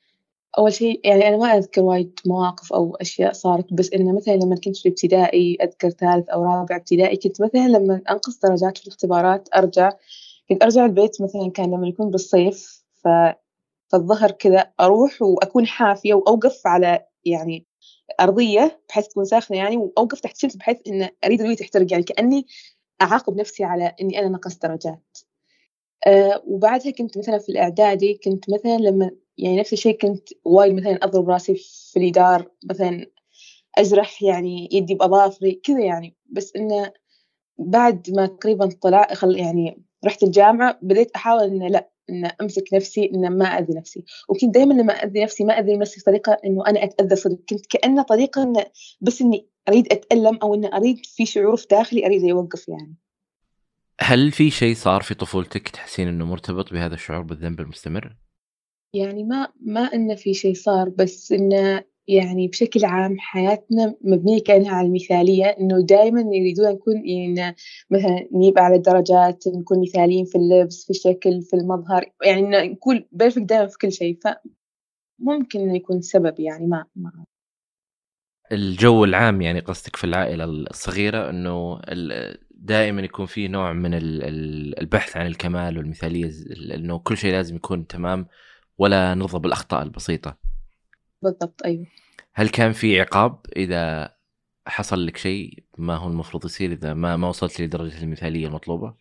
[0.57, 4.55] أول شيء يعني أنا ما أذكر وايد مواقف أو أشياء صارت بس إنه مثلا لما
[4.55, 9.49] كنت في الابتدائي أذكر ثالث أو رابع ابتدائي كنت مثلا لما أنقص درجات في الاختبارات
[9.55, 9.91] أرجع
[10.49, 13.07] كنت أرجع البيت مثلا كان لما يكون بالصيف ف
[13.91, 17.65] فالظهر كذا أروح وأكون حافية وأوقف على يعني
[18.21, 22.47] أرضية بحيث تكون ساخنة يعني وأوقف تحت شمس بحيث إن أريد الوي تحترق يعني كأني
[23.01, 25.17] أعاقب نفسي على إني أنا نقصت درجات.
[26.07, 30.99] آه وبعدها كنت مثلا في الإعدادي كنت مثلا لما يعني نفس الشيء كنت وايد مثلا
[31.03, 31.55] أضرب راسي
[31.93, 33.05] في الجدار مثلا
[33.77, 36.15] أجرح يعني يدي بأظافري كذا يعني.
[36.31, 36.93] بس إنه
[37.59, 43.11] بعد ما تقريبا طلع خل يعني رحت الجامعة بديت أحاول إنه لا إن أمسك نفسي
[43.15, 44.03] إن ما أذي نفسي.
[44.29, 47.39] وكنت دائما لما أذي نفسي ما أذي نفسي بطريقة إنه أنا أتأذى صدق.
[47.49, 48.65] كنت كأنه طريقة إنه
[49.01, 52.95] بس إني أريد أتألم أو إنه أريد في شعور في داخلي أريد يوقف يعني.
[54.01, 58.15] هل في شيء صار في طفولتك تحسين إنه مرتبط بهذا الشعور بالذنب المستمر؟
[58.93, 64.75] يعني ما ما إنه في شيء صار بس إنه يعني بشكل عام حياتنا مبنية كأنها
[64.75, 67.53] على المثالية إنه دائما يريدون نكون إن
[67.89, 73.43] مثلا نجيب أعلى الدرجات نكون مثاليين في اللبس في الشكل في المظهر يعني نكون بيرفكت
[73.43, 77.25] دائما في كل شيء فممكن إنه يكون سبب يعني ما ما
[78.51, 81.79] الجو العام يعني قصدك في العائلة الصغيرة إنه
[82.65, 86.31] دائما يكون في نوع من البحث عن الكمال والمثالية
[86.75, 88.27] إنه كل شيء لازم يكون تمام
[88.77, 90.37] ولا نرضى بالأخطاء البسيطة
[91.21, 91.85] بالضبط أيوه
[92.33, 94.15] هل كان في عقاب إذا
[94.67, 98.95] حصل لك شيء ما هو المفروض يصير إذا ما ما وصلت لدرجة المثالية المطلوبة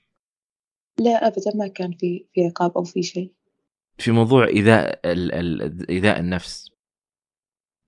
[0.99, 3.33] لا ابدا ما كان في في عقاب أو في شيء
[3.99, 5.01] في موضوع ايذاء
[5.91, 6.71] ايذاء النفس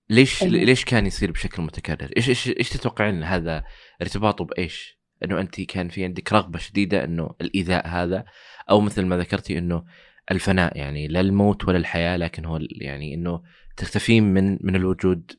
[0.09, 0.53] ليش أيوة.
[0.53, 3.63] ليش كان يصير بشكل متكرر؟ إيش إيش إيش تتوقعين هذا
[4.01, 8.25] ارتباطه بإيش؟ إنه أنت كان في عندك رغبة شديدة إنه الإيذاء هذا
[8.69, 9.83] أو مثل ما ذكرتي إنه
[10.31, 13.41] الفناء يعني لا الموت ولا الحياة لكن هو يعني إنه
[13.77, 15.31] تختفين من من الوجود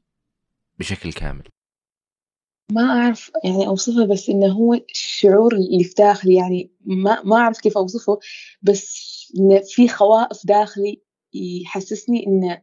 [0.79, 1.49] بشكل كامل.
[2.73, 7.61] ما أعرف يعني أوصفه بس إنه هو الشعور اللي في داخلي يعني ما ما أعرف
[7.61, 8.19] كيف أوصفه
[8.63, 11.03] بس إنه في خوائف داخلي
[11.35, 12.63] يحسسني إنه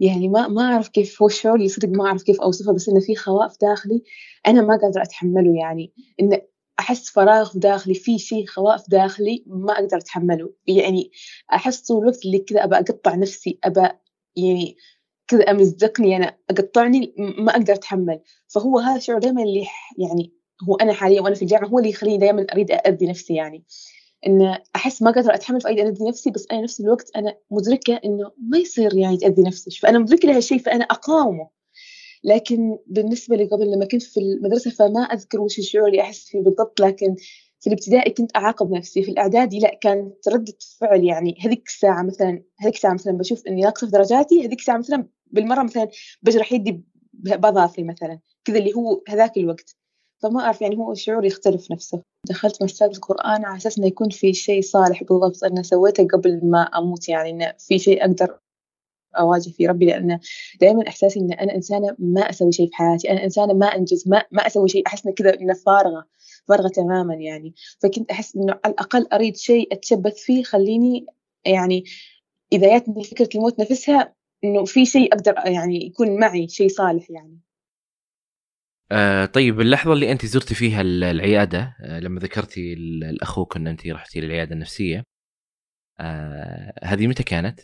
[0.00, 3.00] يعني ما ما أعرف كيف هو الشعور اللي صدق ما أعرف كيف أوصفه بس إنه
[3.00, 4.02] في خوائف داخلي
[4.46, 5.92] أنا ما قادرة أتحمله يعني.
[6.20, 6.42] إنه
[6.78, 10.52] أحس فراغ في داخلي في شيء خوائف داخلي ما أقدر أتحمله.
[10.66, 11.10] يعني
[11.52, 13.88] أحس طول الوقت اللي كذا أبى أقطع نفسي أبى
[14.36, 14.76] يعني
[15.28, 18.20] كذا أمزقني أنا أقطعني م- ما أقدر أتحمل.
[18.48, 19.66] فهو هذا الشعور دائما اللي
[19.98, 20.32] يعني
[20.68, 23.64] هو أنا حاليا وأنا في الجامعة هو اللي يخليني دائما أريد أأذي نفسي يعني.
[24.26, 28.32] إن أحس ما قادرة أتحمل فأريد أأذي نفسي بس أنا نفس الوقت أنا مدركة إنه
[28.38, 31.48] ما يصير يعني تأذي نفسك فأنا مدركة لهالشيء فأنا أقاومه.
[32.24, 36.40] لكن بالنسبة لي قبل لما كنت في المدرسة فما أذكر وش الشعور اللي أحس فيه
[36.40, 36.80] بالضبط.
[36.80, 37.16] لكن
[37.60, 39.02] في الابتدائي كنت أعاقب نفسي.
[39.02, 43.60] في الإعدادي لا كانت ردة فعل يعني هذيك الساعة مثلا هذيك الساعة مثلا بشوف إني
[43.62, 45.88] ناقصة في درجاتي هذيك الساعة مثلا بالمرة مثلا
[46.22, 48.20] بجرح يدي بأظافري مثلا.
[48.44, 49.79] كذا اللي هو هذاك الوقت.
[50.22, 52.02] فما أعرف يعني هو الشعور يختلف نفسه.
[52.28, 56.62] دخلت مرسال القرآن على أساس إنه يكون في شيء صالح بالضبط أنا سويته قبل ما
[56.62, 58.38] أموت يعني إنه في شيء أقدر
[59.18, 60.20] أواجه في ربي لأن
[60.60, 64.24] دائما إحساسي إن أنا إنسانة ما أسوي شيء في حياتي أنا إنسانة ما أنجز ما
[64.30, 66.06] ما أسوي شيء أحس كذا إنه فارغة
[66.48, 67.54] فارغة تماما يعني.
[67.78, 71.06] فكنت أحس إنه على الأقل أريد شيء أتشبث فيه خليني
[71.44, 71.84] يعني
[72.52, 77.40] إذا جاتني فكرة الموت نفسها إنه في شيء أقدر يعني يكون معي شيء صالح يعني.
[78.92, 83.66] آه طيب اللحظة اللي أنت زرتي فيها ال- العيادة آه لما ذكرتي ال- الأخوك ان
[83.66, 85.02] أنت رحتي للعيادة النفسية
[86.00, 87.60] آه هذه متى كانت؟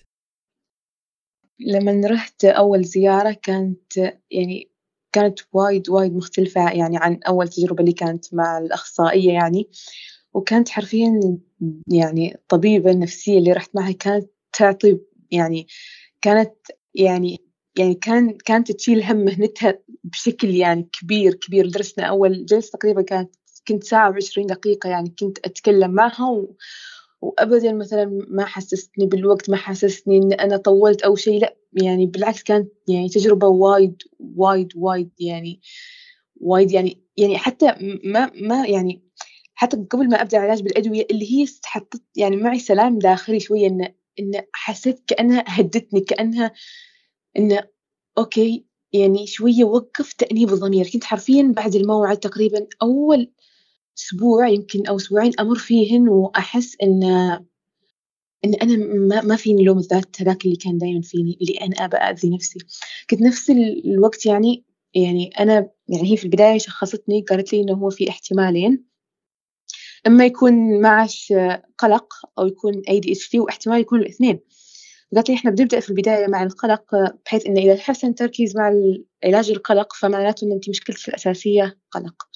[1.61, 3.97] لما رحت أول زيارة كانت
[4.31, 4.71] يعني
[5.12, 9.69] كانت وايد وايد مختلفة يعني عن أول تجربة اللي كانت مع الأخصائية يعني
[10.35, 11.21] وكانت حرفيا
[11.89, 15.67] يعني الطبيبة النفسية اللي رحت معها كانت تعطي يعني
[16.23, 16.55] كانت
[16.95, 17.46] يعني
[17.79, 21.71] يعني كان كانت تشيل هم مهنتها بشكل يعني كبير كبير.
[21.99, 23.31] إن أول جلسة تقريبا كانت
[23.69, 26.57] كنت ساعة وعشرين دقيقة يعني كنت أتكلم معها و...
[27.21, 31.41] وابدا مثلا ما حسستني بالوقت ما حسستني إن أنا طولت أو شيء.
[31.41, 35.61] لا يعني بالعكس كانت يعني تجربة وايد وايد وايد يعني
[36.37, 39.03] وايد يعني يعني حتى ما ما يعني
[39.55, 43.95] حتى قبل ما أبدأ العلاج بالأدوية اللي هي حطت يعني معي سلام داخلي شوية إن
[44.21, 46.53] إن حسيت كأنها هدتني كأنها
[47.38, 47.62] إن
[48.18, 50.90] أوكي يعني شوية وقف تأنيب الضمير.
[50.90, 53.31] كنت حرفيا بعد الموعد تقريبا أول
[53.99, 57.03] أسبوع يمكن أو أسبوعين أمر فيهن وأحس إن
[58.44, 61.96] إن أنا ما, ما فيني لوم الذات هذاك اللي كان دائما فيني اللي أنا أبى
[61.96, 62.59] اذي نفسي.
[63.11, 63.51] كنت نفس
[63.85, 68.85] الوقت يعني يعني أنا يعني هي في البداية شخصتني قالت لي إنه هو في احتمالين.
[70.07, 71.33] إما يكون معش
[71.79, 74.40] قلق أو يكون اي دي اتش دي واحتمال يكون الاثنين.
[75.14, 78.73] قالت لي إحنا بنبدأ في البداية مع القلق بحيث انه إذا تحسن تركيز مع
[79.25, 82.29] علاج القلق فمعناته إن أنت مشكلتك الأساسية قلق.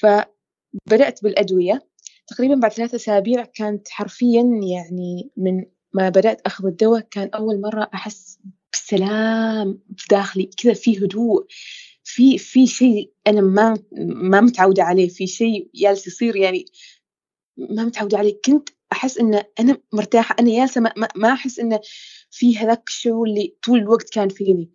[0.00, 1.88] فبدأت بالأدوية.
[2.26, 4.42] تقريبا بعد ثلاثة أسابيع كانت حرفيا
[4.72, 8.38] يعني من ما بدأت أخذ الدواء كان أول مرة أحس
[8.72, 11.46] بسلام داخلي كذا في هدوء
[12.04, 16.64] في في شيء أنا ما ما متعودة عليه في شيء جالس يصير يعني
[17.56, 18.40] ما متعودة عليه.
[18.44, 21.80] كنت أحس إن أنا مرتاحة أنا جالسة ما, ما أحس إنه
[22.30, 24.70] في هذاك الشعور اللي طول الوقت كان فيني.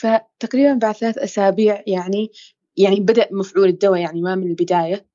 [0.00, 2.30] فتقريبا بعد ثلاث أسابيع يعني
[2.76, 5.06] يعني بدأ مفعول الدواء يعني ما من البداية.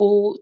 [0.00, 0.34] و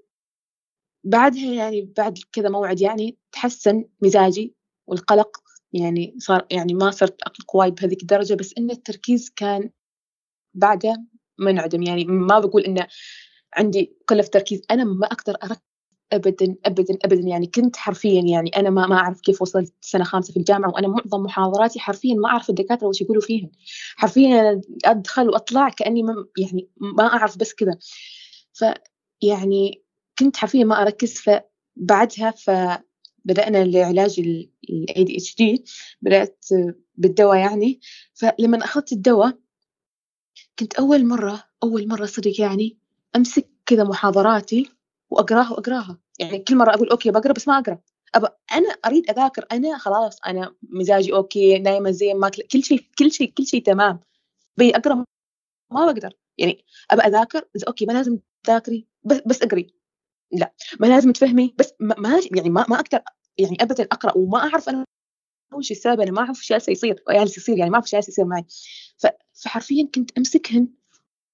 [1.05, 4.55] بعدها يعني بعد كذا موعد يعني تحسن مزاجي
[4.87, 5.37] والقلق
[5.73, 9.71] يعني صار يعني ما صرت أقلق وايد بهذيك الدرجة بس إن التركيز كان
[10.55, 11.07] بعده
[11.39, 11.83] منعدم.
[11.83, 12.87] يعني ما بقول إنه
[13.55, 15.37] عندي قلة في تركيز أنا ما أقدر
[16.13, 17.21] أركز أبدا أبدا أبدا.
[17.29, 20.89] يعني كنت حرفيا يعني أنا ما ما أعرف كيف وصلت سنة خامسة في الجامعة وأنا
[20.89, 23.51] معظم محاضراتي حرفيا ما أعرف الدكاترة وش يقولوا فيهن
[23.97, 27.79] حرفيا أدخل وأطلع كأني ما يعني ما أعرف بس كذا.
[28.53, 29.83] فيعني
[30.19, 31.15] كنت حرفيا ما أركز.
[31.15, 34.51] فبعدها فبدأنا لعلاج ال
[34.91, 35.63] ADHD
[36.03, 36.45] بدأت
[36.95, 37.81] بالدواء يعني.
[38.15, 39.39] فلما أخذت الدواء
[40.59, 42.79] كنت أول مرة أول مرة صدق يعني
[43.17, 44.71] أمسك كذا محاضراتي.
[45.17, 45.99] وأقراها وأقراها.
[46.19, 47.79] يعني كل مرة أقول okay بقرأ بس ما أقرأ.
[48.15, 53.13] أبى أنا أريد أذاكر أنا خلاص أنا مزاجي okay نايمة زين ما كل شيء كل
[53.13, 54.01] شيء كل شيء تمام.
[54.57, 55.05] بي أقرأ
[55.73, 56.13] ما بقدر.
[56.39, 59.75] يعني أبى أذاكر okay ما لازم تذاكري بس بس أقري.
[60.33, 63.01] لا ما لازم تفهمي بس ما يعني ما ما أقدر
[63.39, 64.85] يعني ابدا أقرأ وما أعرف أنا
[65.55, 68.09] وش السبب أنا ما أعرف وش جالس يصير جالس يصير يعني ما أعرف وش جالس
[68.09, 68.45] يصير معي.
[69.35, 70.69] فحرفيا كنت أمسكهن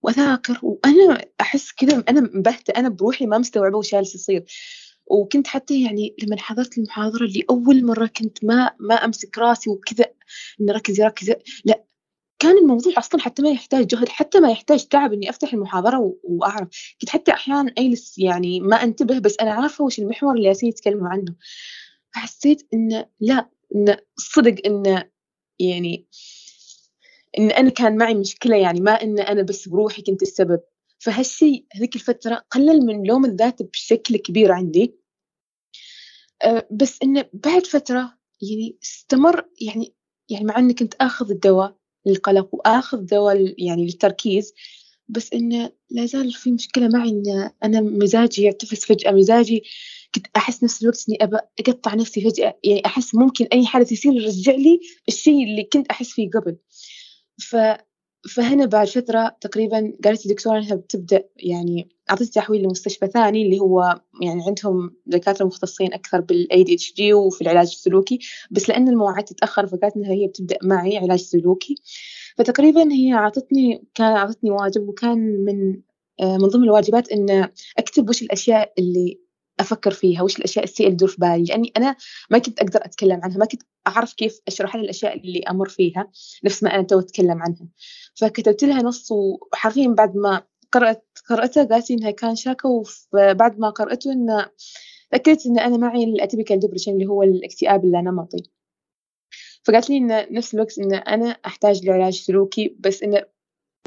[0.02, 4.44] وأذاكر وأنا أحس كذا أنا مبهته أنا بروحي ما مستوعبة وش جالس يصير.
[5.06, 10.04] وكنت حتى يعني لما حضرت المحاضرة اللي أول مرة كنت ما ما أمسك راسي وكذا
[10.60, 11.84] ان ركزي ركزي لا.
[12.38, 16.68] كان الموضوع أصلا حتى ما يحتاج جهد حتى ما يحتاج تعب إني أفتح المحاضرة وأعرف.
[17.00, 21.08] كنت حتى أحيانا أجلس يعني ما أنتبه بس أنا عارفة وش المحور اللي جالسين يتكلموا
[21.08, 21.34] عنه.
[22.14, 25.04] فحسيت إنه لا إنه صدق إنه
[25.58, 26.06] يعني
[27.38, 30.60] إن أنا كان معي مشكلة يعني ما إن أنا بس بروحي كنت السبب.
[30.98, 34.94] فهالشيء هذيك الفترة قلل من لوم الذات بشكل كبير عندي.
[36.44, 39.94] أه بس انه بعد فترة يعني استمر يعني
[40.30, 44.54] يعني مع إني كنت آخذ الدواء للقلق وآخذ دواء يعني للتركيز
[45.08, 49.62] بس انه لا زال في مشكلة معي إن أنا مزاجي يعتفس فجأة مزاجي
[50.14, 52.58] كنت أحس نفس الوقت إني أبى أقطع نفسي فجأة.
[52.64, 56.56] يعني أحس ممكن أي حدث يصير يرجع لي الشيء اللي كنت أحس فيه قبل.
[57.38, 57.56] ف
[58.28, 64.00] فهنا بعد فترة تقريبا قالت الدكتورة إنها بتبدأ يعني أعطيت تحويل لمستشفى ثاني اللي هو
[64.22, 68.18] يعني عندهم دكاترة مختصين أكثر بال ADHD وفي العلاج السلوكي
[68.50, 71.74] بس لأن المواعيد تتأخر فقالت إنها هي بتبدأ معي علاج سلوكي.
[72.36, 75.80] فتقريبا هي أعطتني كان أعطتني واجب وكان من
[76.20, 79.18] آه، من ضمن الواجبات إن أكتب وش الأشياء اللي
[79.60, 81.96] أفكر فيها وش الأشياء السيئه اللي تدور في بالي؟ لأني أنا
[82.30, 86.10] ما كنت أقدر أتكلم عنها ما كنت أعرف كيف أشرح لها الأشياء اللي أمر فيها
[86.44, 87.68] نفس ما أنا تو أتكلم عنها.
[88.14, 92.68] فكتبت لها نص وحرفيا بعد ما قرأت قرأته قالت لي إنها كان شاكة
[93.12, 94.46] وبعد ما قرأته إنه
[95.10, 98.50] تأكدت إن أنا معي ال atypical depression اللي هو الاكتئاب اللانمطي.
[99.64, 103.22] فقالت لي إن نفس الوقت إن أنا أحتاج لعلاج سلوكي بس إنه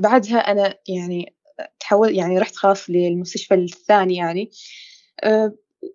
[0.02, 1.36] بعدها أنا يعني
[1.80, 4.52] تحول يعني رحت خلاص للمستشفى الثاني يعني.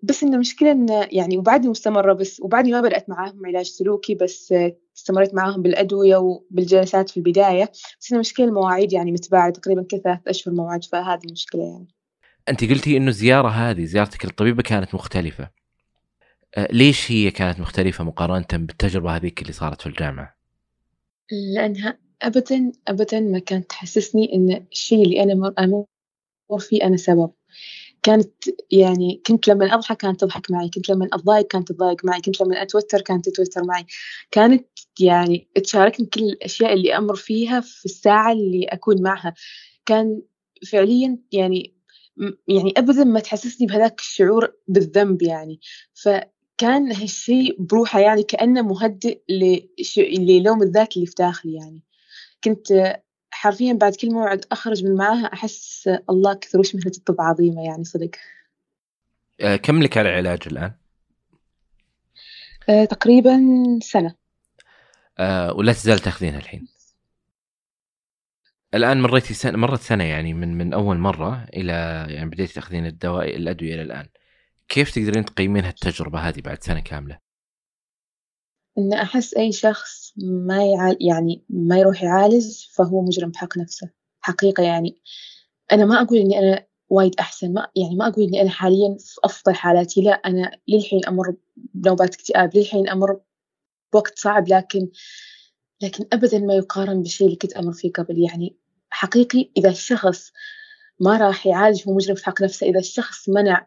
[0.03, 4.55] بس إن المشكلة إن يعني وبعدني مستمرة بس وبعدني ما بدأت معاهم علاج سلوكي بس
[4.97, 7.71] استمريت معاهم بالأدوية وبالجلسات في البداية.
[8.01, 11.89] بس إن المشكلة المواعيد يعني متباعدة تقريبا كل ثلاث أشهر موعد فهذه المشكلة يعني.
[12.49, 15.51] أنت قلتي إنه الزيارة هذه زيارتك للطبيبة كانت مختلفة.
[16.57, 20.37] أه ليش هي كانت مختلفة مقارنة بالتجربة هذيك اللي صارت في الجامعة؟
[21.55, 27.31] لأنها أبدا أبدا ما كانت تحسسني إن الشيء اللي أنا مر فيه أنا سبب.
[28.03, 28.33] كانت
[28.71, 32.63] يعني كنت لما أضحك كانت تضحك معي كنت لما أتضايق كانت تضايق معي كنت لما
[32.63, 33.87] أتوتر كانت تتوتر معي.
[34.31, 34.67] كانت
[35.01, 39.35] يعني تشاركني كل الأشياء اللي أمر فيها في الساعة اللي أكون معها.
[39.87, 40.23] كان
[40.73, 41.75] فعليا يعني
[42.49, 45.61] يعني أبدا ما تحسسني بهذاك الشعور بالذنب يعني.
[45.95, 49.21] فكان هالشيء بروحه يعني كأنه مهدئ
[50.19, 51.83] للوم الذات اللي في داخلي يعني.
[52.45, 52.97] كنت
[53.41, 57.85] حرفيا بعد كل موعد أخرج من معاها أحس الله كثر وش مهنة الطب عظيمة يعني
[57.85, 58.11] صدق
[59.41, 60.73] آه، كم لك على العلاج الآن؟
[62.69, 63.41] أه تقريبا
[63.83, 64.15] سنة
[65.19, 66.69] أه ولا تزال تاخذينها الحين؟
[68.75, 73.37] الآن مريتي سنة مرت سنة يعني من من أول مرة إلى يعني بديتي تاخذين الدواء
[73.37, 74.07] الأدوية إلى الآن.
[74.69, 77.30] كيف تقدرين تقيمين هالتجربة هذه بعد سنة كاملة؟
[78.79, 83.91] إن أحس أي شخص ما يعال يعني ما يروح يعالج فهو مجرم بحق نفسه.
[84.21, 84.99] حقيقة يعني.
[85.73, 89.21] أنا ما أقول إني أنا وايد أحسن ما يعني ما أقول إني أنا حاليا في
[89.25, 93.21] أفضل حالاتي لا أنا للحين أمر بنوبات اكتئاب للحين أمر
[93.93, 94.89] بوقت صعب لكن
[95.83, 98.19] لكن أبدا ما يقارن بالشيء اللي كنت أمر فيه قبل.
[98.19, 98.57] يعني
[98.91, 100.33] حقيقي إذا الشخص
[101.01, 102.67] ما راح يعالج هو مجرم في حق نفسه.
[102.67, 103.67] إذا الشخص منع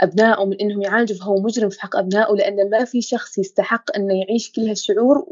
[0.00, 4.14] أبنائه من إنهم يعالجوا فهو مجرم في حق أبنائه لأن ما في شخص يستحق إنه
[4.20, 5.26] يعيش كل هالشعور.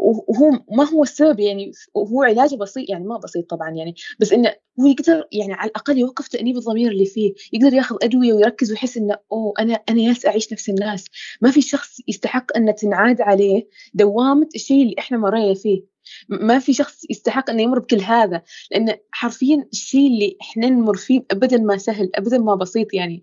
[0.00, 4.54] وهو ما هو السبب يعني هو علاجه بسيط يعني ما بسيط طبعا يعني بس إنه
[4.80, 8.96] هو يقدر يعني على الأقل يوقف تأنيب الضمير اللي فيه يقدر ياخذ أدوية ويركز ويحس
[8.96, 11.04] إنه أوه أنا أنا ياس أعيش نفس الناس.
[11.40, 15.84] ما في شخص يستحق انه تنعاد عليه دوامة الشيء اللي إحنا مرينا فيه.
[16.28, 21.24] ما في شخص يستحق إنه يمر بكل هذا لأن حرفيا الشيء اللي إحنا نمر فيه
[21.30, 23.22] ابدا ما سهل ابدا ما بسيط يعني.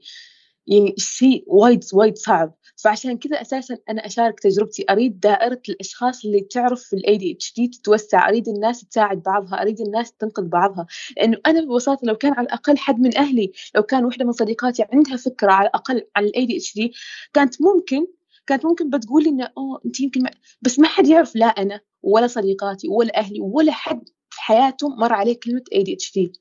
[0.67, 2.53] يعني شيء وايد وايد صعب.
[2.83, 4.85] فعشان كذا أساسا أنا أشارك تجربتي.
[4.89, 8.29] أريد دائرة الأشخاص اللي تعرف ال ADHD تتوسع.
[8.29, 9.61] أريد الناس تساعد بعضها.
[9.61, 10.85] أريد الناس تنقذ بعضها.
[11.17, 14.85] لأنه أنا ببساطة لو كان على الأقل حد من أهلي لو كان وحدة من صديقاتي
[14.93, 16.93] عندها فكرة على الأقل عن ال ADHD
[17.33, 18.07] كانت ممكن
[18.47, 20.31] كانت ممكن بتقول لي إنه أوه أنت يمكن ما...
[20.61, 25.13] بس ما حد يعرف لا أنا ولا صديقاتي ولا أهلي ولا حد في حياته مر
[25.13, 26.31] عليه كلمة اي دي اتش دي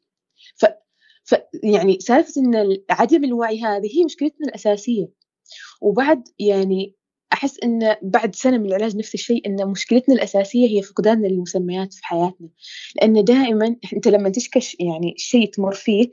[1.27, 1.35] ف
[1.65, 5.09] يعني سالفة إن عدم الوعي هذه هي مشكلتنا الأساسية.
[5.83, 6.95] وبعد يعني
[7.37, 12.07] أحس إن بعد سنة من العلاج نفس الشيء إن مشكلتنا الأساسية هي فقداننا للمسميات في
[12.07, 12.49] حياتنا،
[12.97, 16.11] لأن دائمًا أنت لمّا تشكش يعني شيء تمر فيه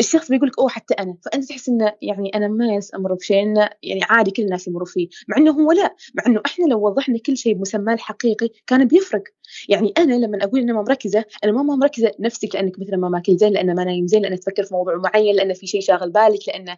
[0.00, 3.70] الشخص بيقول لك أوه حتى أنا، فأنت تحس إنه يعني أنا ما أمر بشيء إنه
[3.82, 7.18] يعني عادي كل الناس يمروا فيه، مع إنه هو لأ، مع إنه إحنا لو وضحنا
[7.18, 9.22] كل شيء بمسماه الحقيقي كان بيفرق،
[9.68, 13.08] يعني أنا لمّا أقول إني ما مركزة، أنا ما ما مركزة نفسِك لأنِك مثلًا ما
[13.08, 16.10] ماكل زين، لأنه ما نايم زين، لأنه تفكر في موضوع معين، لأنه في شيء شاغل
[16.10, 16.76] بالِك، لأنه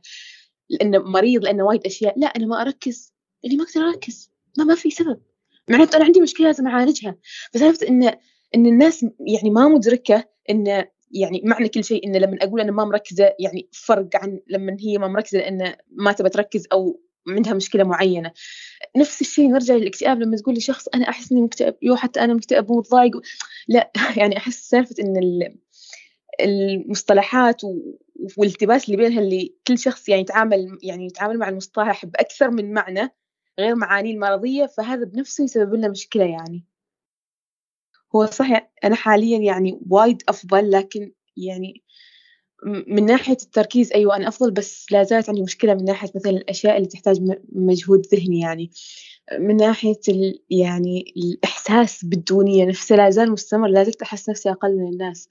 [0.70, 3.12] لأنه مريض، لأنه وايد أشياء، لأ أنا ما أركز.
[3.44, 4.30] لإني ما أقدر أركز.
[4.58, 5.20] ما ما في سبب.
[5.68, 7.16] معناته أنا عندي مشكلة لازم أعالجها.
[7.52, 8.02] فسالفة إن
[8.54, 12.84] إن الناس يعني ما مدركة إن يعني معنى كل شيء إن لما أقول أنا ما
[12.84, 17.84] مركزة يعني فرق عن لما هي ما مركزة لأن ما تبى تركز أو عندها مشكلة
[17.84, 18.32] معينة.
[18.96, 22.70] نفس الشيء نرجع للاكتئاب لما تقول لشخص أنا أحس إني مكتئب يو حتى أنا مكتئب
[22.70, 23.12] ومتضايق
[23.68, 25.40] لا يعني أحس سالفة إن
[26.40, 27.62] المصطلحات
[28.36, 33.08] والالتباس اللي بينها اللي كل شخص يعني يتعامل يعني يتعامل مع المصطلح بأكثر من معنى
[33.58, 36.64] غير معانيه المرضية فهذا بنفسه يسبب لنا مشكلة يعني.
[38.16, 41.82] هو صحيح أنا حاليا يعني وايد أفضل لكن يعني
[42.66, 46.76] من ناحية التركيز أيوة أنا أفضل بس لا زالت عندي مشكلة من ناحية مثلا الأشياء
[46.76, 47.18] اللي تحتاج
[47.52, 48.70] مجهود ذهني يعني.
[49.38, 50.00] من ناحية
[50.50, 55.28] يعني الإحساس بالدونية نفسها لا زال مستمر لا زلت أحس نفسي أقل من الناس.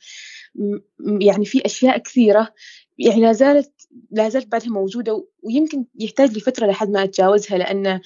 [1.22, 2.54] يعني في أشياء كثيرة
[3.00, 8.02] يعني لا زالت لا زالت بعدها موجودة ويمكن يحتاج لي فترة لحد ما أتجاوزها لأن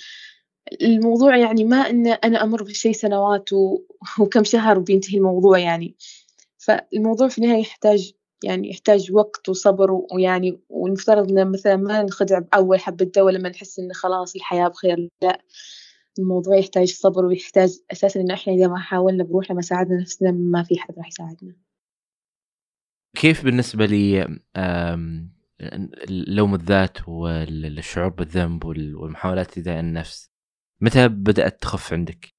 [0.82, 3.49] الموضوع يعني ما إن أنا أمر بشيء سنوات.
[4.19, 5.95] وكم شهر وبينتهي الموضوع يعني
[6.58, 12.80] فالموضوع في النهاية يحتاج يعني يحتاج وقت وصبر ويعني والمفترض إن مثلا ما نخدع بأول
[12.80, 15.41] حبة دواء لما نحس إن خلاص الحياة بخير لا
[16.19, 20.63] الموضوع يحتاج صبر ويحتاج أساسا إن إحنا إذا ما حاولنا بروحنا ما ساعدنا نفسنا ما
[20.63, 21.56] في حد راح يساعدنا.
[23.15, 24.38] كيف بالنسبة لي
[26.28, 30.32] لوم الذات والشعور بالذنب والمحاولات إيذاء النفس
[30.82, 32.34] متى بدأت تخف عندك؟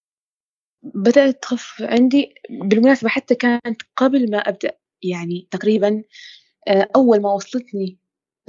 [0.82, 6.02] بدأت تخف عندي بالمناسبة حتى كانت قبل ما أبدأ يعني تقريبا
[6.68, 7.98] آه، أول ما وصلتني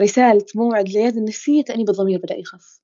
[0.01, 2.81] رسالة موعد العيادة النفسية تأنيب الضمير بدأ يخف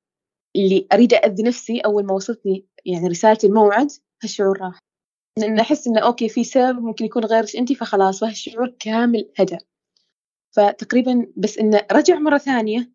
[0.55, 3.87] اللي أريد أذي نفسي أول ما وصلتني يعني رسالة الموعد
[4.23, 4.79] هالشعور راح
[5.37, 9.57] لأن أحس إنه أوكي في سبب ممكن يكون غيرك أنت فخلاص وهالشعور كامل هدأ.
[10.51, 12.91] فتقريبا بس إنه رجع مرة ثانية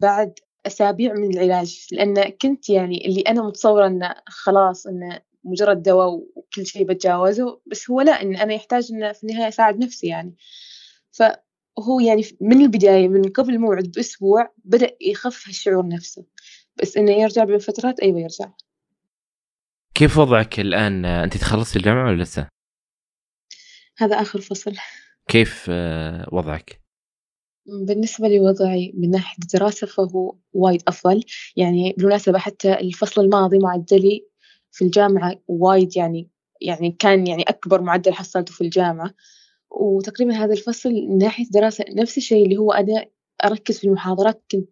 [0.00, 6.08] بعد أسابيع من العلاج لأن كنت يعني اللي أنا متصورة إنه خلاص إنه مجرد دواء
[6.36, 10.34] وكل شيء بتجاوزه بس هو لا إن أنا يحتاج إنه في النهاية أساعد نفسي يعني.
[11.12, 16.24] فهو يعني من البداية من قبل الموعد بأسبوع بدأ يخف هالشعور نفسه.
[16.82, 18.50] بس إنه يرجع بفترات؟ أيوة يرجع.
[19.96, 22.48] كيف وضعك الآن؟ أنت تخلصتي الجامعة ولا لسه؟
[23.98, 24.72] هذا آخر فصل.
[25.28, 26.80] كيف آه، وضعك؟
[27.66, 31.24] بالنسبة لوضعي من ناحية الدراسة فهو وايد أفضل.
[31.56, 34.26] يعني بالمناسبة حتى الفصل الماضي معدلي
[34.70, 36.30] في الجامعة وايد يعني
[36.60, 39.14] يعني كان يعني أكبر معدل حصلته في الجامعة.
[39.70, 43.06] وتقريبا هذا الفصل من ناحية دراسة نفس الشيء اللي هو أنا
[43.44, 44.68] أركز في المحاضرات كنت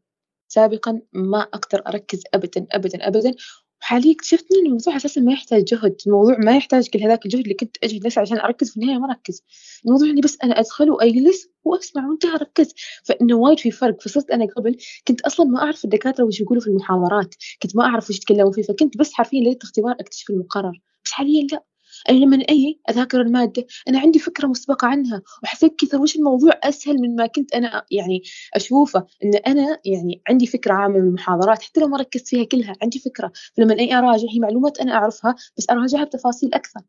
[0.49, 3.35] سابقا ما أقدر أركز أبدا أبدا أبدا.
[3.83, 7.55] وحاليا اكتشفت إن الموضوع أساسا ما يحتاج جهد الموضوع ما يحتاج كل هذاك الجهد اللي
[7.55, 9.43] كنت اجهد نفسي عشان أركز في النهاية ما اركز
[9.87, 14.01] الموضوع إني بس أنا أدخل وأجلس وأسمع وانتهى اركز فإنه وايد في فرق.
[14.03, 14.77] فصرت أنا قبل
[15.09, 18.63] كنت أصلا ما أعرف الدكاترة وش يقولوا في المحاضرات كنت ما أعرف وش يتكلموا فيه.
[18.63, 20.81] فكنت بس حرفيا ليلة اختبار أكتشف المقرر.
[21.05, 21.57] بس حاليا لا.
[21.57, 21.65] أنا
[22.11, 23.67] لما أجي أذاكر المادة.
[23.89, 28.23] أنا عندي فكرة مسبقة عنها وحسيت كثر وش الموضوع أسهل من ما كنت أنا يعني
[28.55, 29.07] أشوفه.
[29.25, 32.99] إن أنا يعني عندي فكرة عامة من المحاضرات حتى لو ما ركزت فيها كلها عندي
[32.99, 33.33] فكرة.
[33.57, 36.81] فلما أجي أراجع هي معلومات أنا أعرفها بس أراجعها بتفاصيل أكثر.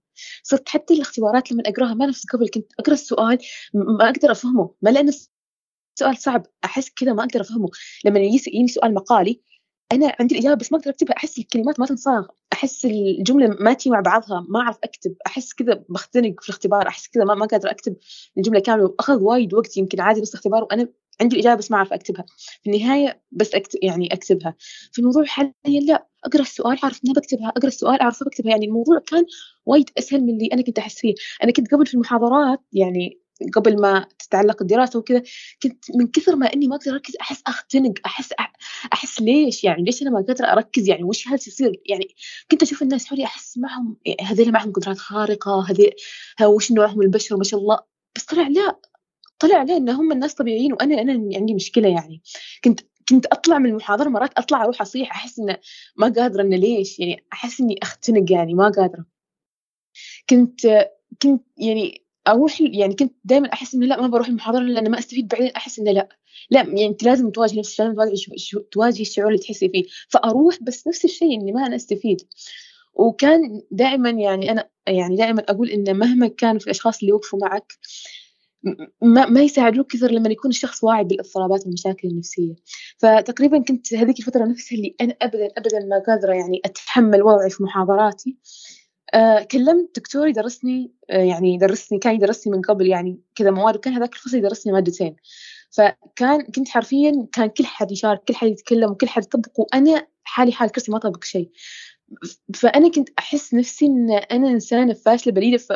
[0.44, 3.38] صرت حتى الاختبارات لما أقراها ما نفس قبل كنت أقرأ السؤال
[3.74, 4.70] ما أقدر أفهمه.
[4.82, 5.10] ما لأن
[5.96, 7.70] السؤال صعب أحس كذا ما أقدر أفهمه.
[8.06, 9.42] لما يجيني سؤال مقالي
[9.92, 11.16] أنا عندي الإجابة بس ما أقدر أكتبها.
[11.18, 12.26] أحس الكلمات ما تنصاغ.
[12.54, 15.16] أحس الجملة ما تي مع بعضها ما أعرف أكتب.
[15.28, 16.88] أحس كذا بختنق في الاختبار.
[16.88, 17.96] أحس كذا ما, ما قادر أكتب
[18.38, 18.86] الجملة كاملة.
[18.86, 20.64] وأخذ وايد وقت يمكن عادي نص اختبار.
[20.64, 20.88] وأنا
[21.22, 22.26] عندي الإجابة بس ما أعرف أكتبها.
[22.64, 24.56] في النهاية بس أكتب يعني أكتبها.
[24.92, 25.54] في الموضوع حاليا
[25.88, 26.08] لا.
[26.26, 27.50] أقرأ السؤال أعرف انها بكتبها.
[27.50, 28.52] أقرأ السؤال أعرف بكتبها.
[28.52, 29.26] يعني الموضوع كان
[29.66, 31.14] وايد أسهل من اللي أنا كنت أحس فيه.
[31.44, 35.24] أنا كنت قبل في المحاضرات يعني قبل ما تتعلق الدراسة وكذا
[35.64, 38.34] كنت من كثر ما إني ما أقدر أركز أحس أختنق أحس
[38.94, 42.16] أحس ليش؟ يعني ليش أنا ما قادرة أركز؟ يعني وش هذا يصير يعني
[42.52, 45.92] كنت أشوف الناس حولي أحس معهم هذول معهم قدرات خارقة هذول
[46.44, 47.80] وش نوعهم البشر؟ ما شاء الله.
[48.16, 48.80] بس طلع لا
[49.40, 52.22] طلع لا إن هم الناس طبيعيين وأنا أنا عندي مشكلة يعني.
[52.64, 52.80] كنت
[53.10, 55.58] كنت أطلع من المحاضرة مرات أطلع أروح أصيح أحس انه
[55.98, 59.06] ما قادرة انه ليش؟ يعني أحس إني أختنق يعني ما قادرة.
[60.30, 60.90] كنت
[61.22, 65.28] كنت يعني أروح يعني كنت دائما أحس انه لا ما بروح المحاضرة لأن ما أستفيد
[65.28, 66.10] بعدين أحس انه لا.
[66.52, 68.16] لا يعني أنت لازم تواجه نفسك لازم تواجه
[68.72, 69.84] تواجه الشعور اللي تحسي فيه.
[70.10, 72.22] فأروح بس نفس الشيء إني ما أنا أستفيد.
[72.94, 77.74] وكان دائما يعني أنا يعني دائما أقول ان مهما كان في الأشخاص اللي وقفوا معك
[79.02, 82.56] ما, ما يساعدوك كثر لما يكون الشخص واعي بالاضطرابات والمشاكل النفسية.
[82.98, 87.64] فتقريبا كنت هذيك الفترة نفسها اللي أنا ابدا ابدا ما قادرة يعني أتحمل وضعي في
[87.64, 88.38] محاضراتي.
[89.52, 94.14] كلمت دكتور يدرسني آه يعني يدرسني كان يدرسني من قبل يعني كذا مواد وكان هذاك
[94.14, 95.16] الفصل يدرسني مادتين.
[95.72, 100.52] فكان كنت حرفيا كان كل حد يشارك كل حد يتكلم وكل حد يطبق وأنا حالي
[100.52, 101.50] حال كرسي ما طبق شيء.
[102.54, 105.72] فأنا كنت أحس نفسي إن أنا إنسانة فاشلة بليده ف...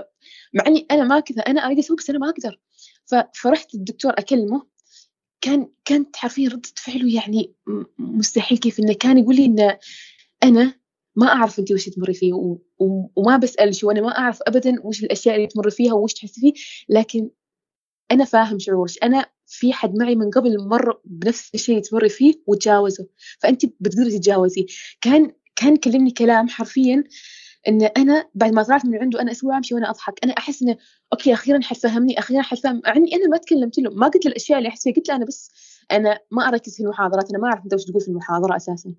[0.54, 2.60] مع إني أنا ما كذا أنا أريد أسوي بس أنا ما أقدر.
[3.34, 4.68] فرحت الدكتور أكلمه.
[5.42, 7.54] كان كانت حرفيا ردة فعله يعني
[7.98, 9.78] مستحيل كيف إنه كان يقول لي إن
[10.44, 10.79] أنا
[11.20, 12.58] ما أعرف انت وش تمري فيه و...
[12.80, 13.10] و...
[13.16, 16.54] وما بسأل شو أنا ما أعرف ابدا وش الأشياء اللي تمر فيها وش تحسي فيه
[16.90, 17.30] لكن
[18.12, 19.04] أنا فاهم شعورك.
[19.04, 23.08] أنا في حد معي من قبل مر بنفس الشيء تمر فيه وتجاوزه.
[23.40, 24.66] فانت بتقدري تتجاوزيه.
[25.02, 27.04] كان كان يكلمني كلام حرفيا
[27.68, 30.20] إن أنا بعد ما طلعت من عنده أنا أسبوع أمشي وأنا أضحك.
[30.24, 30.78] أنا أحس إنه
[31.14, 33.90] okay أخيرا حتفهمني أخيرا حتفهم عني أنا ما تكلمت له.
[33.92, 35.52] ما قلت له الأشياء اللي أحس فيها قلت له أنا بس
[35.92, 38.96] أنا ما أركز في المحاضرات أنا ما أعرف أنت وش تقول في المحاضرة أساسا.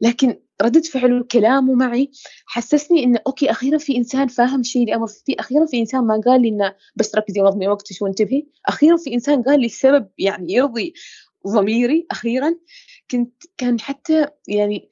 [0.00, 2.10] لكن ردة فعله كلامه معي
[2.46, 6.20] حسسني انه okay أخيرا في إنسان فاهم الشيء اللي أمر فيه أخيرا في إنسان ما
[6.26, 10.52] قال لي انه بس ركزي ونظمي وقتك وانتبهي أخيرا في إنسان قال لي السبب يعني
[10.52, 10.94] يرضي
[11.48, 12.54] ضميري أخيرا
[13.10, 14.90] كنت كان حتى يعني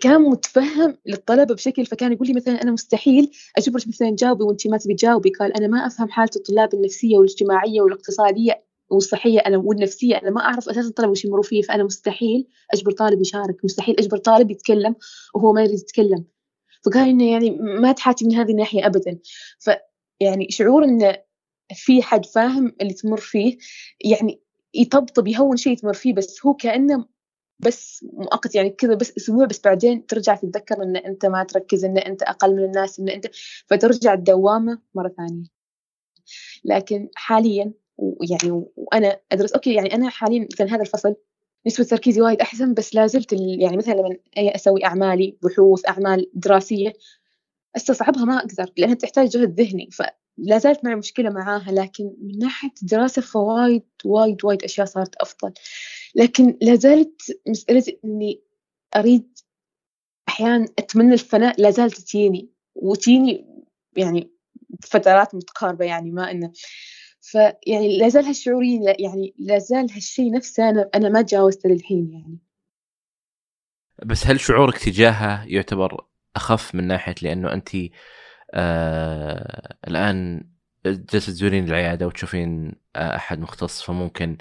[0.00, 4.78] كان متفهم للطلبة بشكل فكان يقول لي مثلا أنا مستحيل أجبرك مثلا تجاوبي وانت ما
[4.78, 5.30] تبي تجاوبي.
[5.30, 10.68] قال أنا ما أفهم حالة الطلاب النفسية والاجتماعية والاقتصادية والصحية أنا والنفسية أنا ما أعرف
[10.68, 14.94] أساسا الطلبه وش يمروا فيه فأنا مستحيل أجبر طالب يشارك مستحيل أجبر طالب يتكلم
[15.34, 16.24] وهو ما يريد يتكلم.
[16.84, 19.18] فقال إنه يعني ما تحاتي من هذه الناحية ابدا.
[19.58, 19.70] ف
[20.20, 21.16] يعني شعور انه
[21.74, 23.58] في حد فاهم اللي تمر فيه
[24.04, 24.40] يعني
[24.74, 27.06] يطبطب يهون شيء تمر فيه بس هو كأنه
[27.58, 31.98] بس مؤقت يعني كذا بس أسبوع بس بعدين ترجع تتذكر إن أنت ما تركز إن
[31.98, 33.26] أنت أقل من الناس إن أنت
[33.66, 35.44] فترجع الدوامة مرة ثانية.
[36.64, 39.52] لكن حاليا ويعني وأنا أدرس.
[39.52, 41.14] okay يعني أنا حاليا مثلا هذا الفصل
[41.66, 46.92] نسبة تركيزي وايد أحسن بس لا زلت يعني مثلا لما أسوي أعمالي بحوث أعمال دراسية
[47.76, 52.72] استصعبها ما أقدر لأنها تحتاج جهد ذهني فلا زالت معي مشكلة معاها لكن من ناحية
[52.82, 55.52] الدراسة فوايد وايد وايد أشياء صارت أفضل.
[56.14, 58.42] لكن لا زالت مسألة إني
[58.96, 59.38] أريد
[60.28, 63.46] أحيانا أتمنى الفناء لا زالت تجيني وتجيني
[63.96, 64.30] يعني
[64.82, 66.52] فترات متقاربة يعني ما إنه
[67.30, 68.64] فيعني لا زال هالشعور
[68.98, 72.38] يعني لا زال هالشيء نفسه أنا أنا ما تجاوزته للحين يعني.
[74.06, 76.06] بس هل شعورك تجاهه يعتبر
[76.36, 77.68] أخف من ناحية لأنه أنت
[78.54, 80.44] آه الآن
[80.86, 84.38] جالسة تزورين العيادة وتشوفين آه أحد مختص فممكن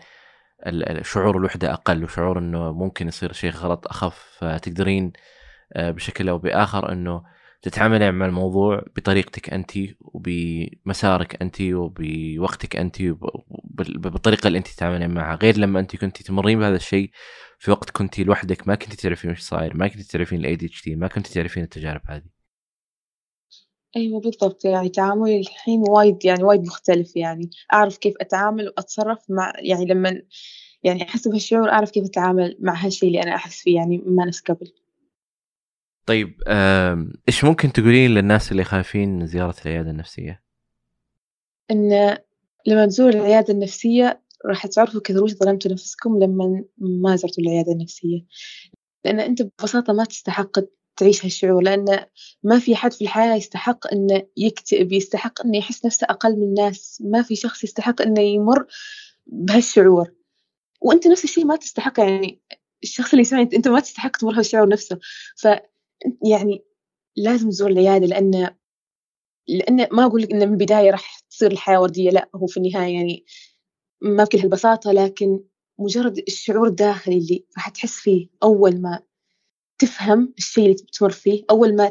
[1.01, 5.13] شعور الوحدة أقل وشعور إنه ممكن يصير شيء غلط أخف فتقدرين
[5.73, 7.23] آه، بشكل أو بآخر إنه
[7.65, 13.01] تتعاملين مع الموضوع بطريقتك أنت وبمسارك أنت وبوقتك أنت
[13.97, 15.35] بالطريقة اللي أنت تتعاملين معها.
[15.35, 17.09] غير لما أنت كنت تمرين بهذا الشيء
[17.59, 21.07] في وقت كنت لوحدك ما كنت تعرفين وش صاير ما كنت تعرفين ال ADHD ما
[21.07, 22.35] كنت تعرفين التجارب هذه.
[23.97, 29.53] أيوه بالضبط، يعني تعاملي الحين وايد يعني وايد مختلف يعني، أعرف كيف أتعامل وأتصرّف مع
[29.59, 30.21] يعني لمّا
[30.83, 34.41] يعني أحس بهالشعور أعرف كيف أتعامل مع هالشي اللي أنا أحس فيه يعني ما نفس
[34.41, 34.84] قبل.
[36.05, 36.41] طيب
[37.27, 40.43] إيش ممكن تقولين للناس اللي خايفين من زيارة العيادة النفسية؟
[41.71, 42.17] إن
[42.67, 48.25] لمّا تزوروا العيادة النفسية راح تعرفوا كثر وش ظلمتوا نفسكم لمّا ما زرتوا العيادة النفسية،
[49.05, 50.59] لإن أنت ببساطة ما تستحق
[50.97, 52.05] تعيش هالشعور لأن
[52.43, 57.03] ما في حد في الحياة يستحق إنه يكتئب يستحق إنه يحس نفسه أقل من الناس.
[57.05, 58.65] ما في شخص يستحق إنه يمر
[59.27, 60.13] بهالشعور.
[60.81, 62.41] وأنت نفس الشيء ما تستحق يعني
[62.83, 64.99] الشخص اللي يسمعني أنت ما تستحق تمر هالشعور نفسه.
[66.31, 66.65] يعني
[67.17, 68.55] لازم تزور العيادة لأن
[69.47, 72.93] لأن ما أقول لك إن من البداية راح تصير الحياة وردية لا هو في النهاية
[72.93, 73.25] يعني
[74.01, 75.39] ما بكل هالبساطة لكن
[75.79, 78.99] مجرد الشعور الداخلي اللي راح تحس فيه أول ما
[79.79, 81.89] تفهم الشيء اللي تمر فيه أول ما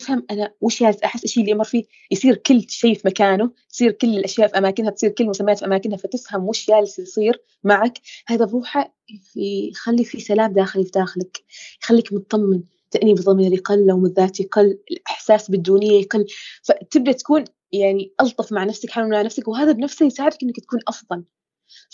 [0.00, 4.08] تفهم أنا وش أحس الشيء اللي أمر فيه يصير كل شيء في مكانه تصير كل
[4.18, 8.94] الأشياء في أماكنها تصير كل المسميات في أماكنها فتفهم وش جالس يصير معك هذا بروحه
[9.36, 11.44] يخلي في سلام داخلي في داخلك
[11.82, 12.62] يخليك مطمن.
[12.94, 16.26] تأنيب الضمير يقل لوم الذات يقل الإحساس بالدونية يقل
[16.62, 21.24] فتبدأ تكون يعني ألطف مع نفسك حنون مع نفسك وهذا بنفسه يساعدك إنك تكون أفضل.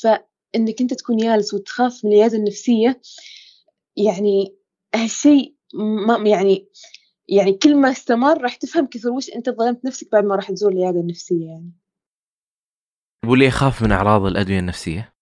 [0.02, 3.00] فإنك أنت تكون جالس وتخاف من العيادة النفسية
[3.96, 4.56] يعني
[4.94, 5.54] هالشيء
[6.06, 6.68] ما يعني
[7.28, 10.72] يعني كل ما استمر راح تفهم كثر وش أنت ظلمت نفسك بعد ما راح تزور
[10.72, 11.72] العيادة النفسية يعني.
[13.26, 15.14] واللي يخاف من أعراض الأدوية النفسية؟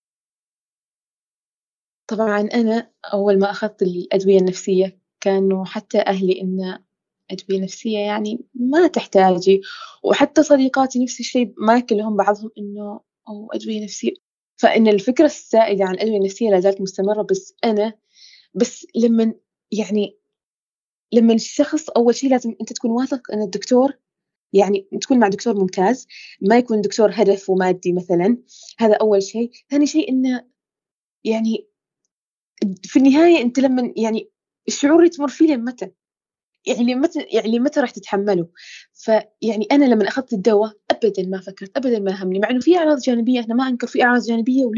[2.11, 6.79] طبعا أنا أول ما أخذت الأدوية النفسية كانوا حتى أهلي إن
[7.31, 9.61] أدوية نفسية يعني ما تحتاجي.
[10.05, 14.13] وحتى صديقاتي نفس الشيء ما كلهم بعضهم إنه أو أدوية نفسية
[14.57, 17.93] فإن الفكرة السائدة عن الأدوية النفسية لا زالت مستمرة بس أنا
[18.55, 19.35] بس لما
[19.73, 20.19] يعني
[21.13, 23.93] لما الشخص أول شيء لازم أنت تكون واثق أن الدكتور
[24.53, 26.07] يعني تكون مع دكتور ممتاز
[26.41, 28.39] ما يكون دكتور هدف ومادي مثلا.
[28.79, 29.51] هذا أول شيء.
[29.71, 30.45] ثاني شيء إنه
[31.25, 31.69] يعني
[32.83, 34.31] في النهاية أنت لما يعني
[34.69, 35.91] الشعور اللي تمر فيه متى؟
[36.67, 38.49] يعني متى يعني متى راح تتحمله؟
[38.95, 42.99] فيعني أنا لما أخذت الدواء ابدا ما فكرت ابدا ما همني مع إنه في أعراض
[42.99, 44.71] جانبية إحنا ما أنكر في أعراض جانبية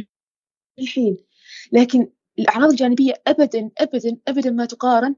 [0.78, 1.16] للحين
[1.72, 5.14] لكن الأعراض الجانبية ابدا ابدا ابدا ما تقارن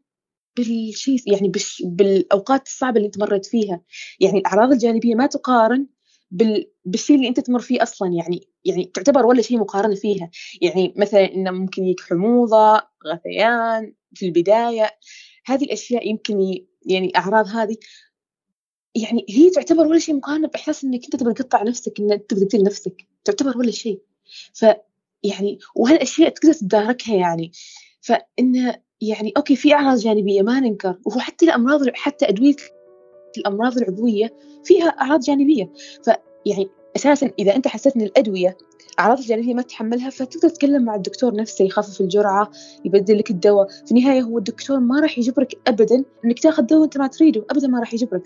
[0.56, 1.52] بالشيء يعني
[1.84, 3.82] بالأوقات الصعبة اللي أنت مريت فيها.
[4.20, 5.86] يعني الأعراض الجانبية ما تقارن
[6.30, 6.70] بال...
[6.84, 8.08] بالشيء اللي أنت تمر فيه أصلا.
[8.14, 10.30] يعني يعني تعتبر ولا شيء مقارنة فيها.
[10.60, 14.90] يعني مثلا إنه ممكن يجيك حموضة غثيان في البداية.
[15.46, 17.76] هذه الأشياء يمكن يعني أعراض هذه.
[18.94, 22.62] يعني هي تعتبر ولا شيء مقارنة بإحساس إنك أنت تبغى تقطع نفسك إنك تبغى تقتل
[22.62, 23.08] نفسك.
[23.24, 24.00] تعتبر ولا شيء.
[24.54, 24.66] ف
[25.22, 27.52] يعني وهالأشياء تقدر تداركها يعني.
[28.00, 32.56] فإن يعني okay في أعراض جانبية ما ننكر وهو حتى الأمراض حتى أدوية
[33.38, 35.72] الأمراض العضوية فيها أعراض جانبية.
[36.04, 38.56] فيعني أساسا إذا أنت حسيت إن الأدوية
[39.00, 42.50] أعراض الجانبيه ما تتحملها فتقدر تتكلم مع الدكتور نفسه يخفف الجرعة
[42.84, 43.68] يبدل لك الدواء.
[43.68, 47.68] في النهاية هو الدكتور ما راح يجبرك ابدا إنك تاخذ دواء أنت ما تريده ابدا
[47.68, 48.22] ما راح يجبرك.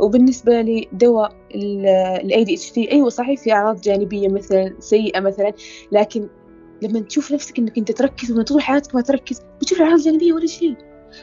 [0.00, 5.52] وبالنسبة لدواء ال ADH أيوه صحيح في أعراض جانبية مثلا سيئة مثلا
[5.92, 6.28] لكن
[6.82, 10.46] لما تشوف نفسك إنك أنت تركز ومن طول حياتك ما تركز بتشوف الأعراض الجانبية ولا
[10.46, 10.74] شيء.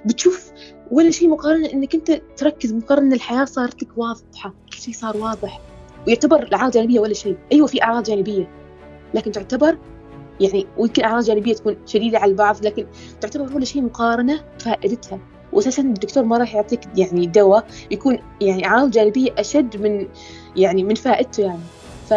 [0.06, 0.52] بتشوف
[0.92, 5.62] ولا شيء مقارنة إنك أنت تركز مقارنة الحياة صارت لك واضحة كل شيء صار واضح.
[6.08, 7.38] ويعتبر الأعراض الجانبيه ولا شيء.
[7.52, 8.48] أيوه في أعراض جانبية.
[9.14, 9.78] لكن تعتبر
[10.40, 12.86] يعني ويمكن أعراض جانبية تكون شديدة على البعض لكن
[13.22, 15.20] تعتبر ولا شيء مقارنة فائدتها.
[15.54, 20.08] واساسا الدكتور ما راح يعطيك يعني دواء يكون يعني أعراض جانبية أشد من
[20.56, 21.64] يعني من فائدته يعني.
[22.10, 22.14] ف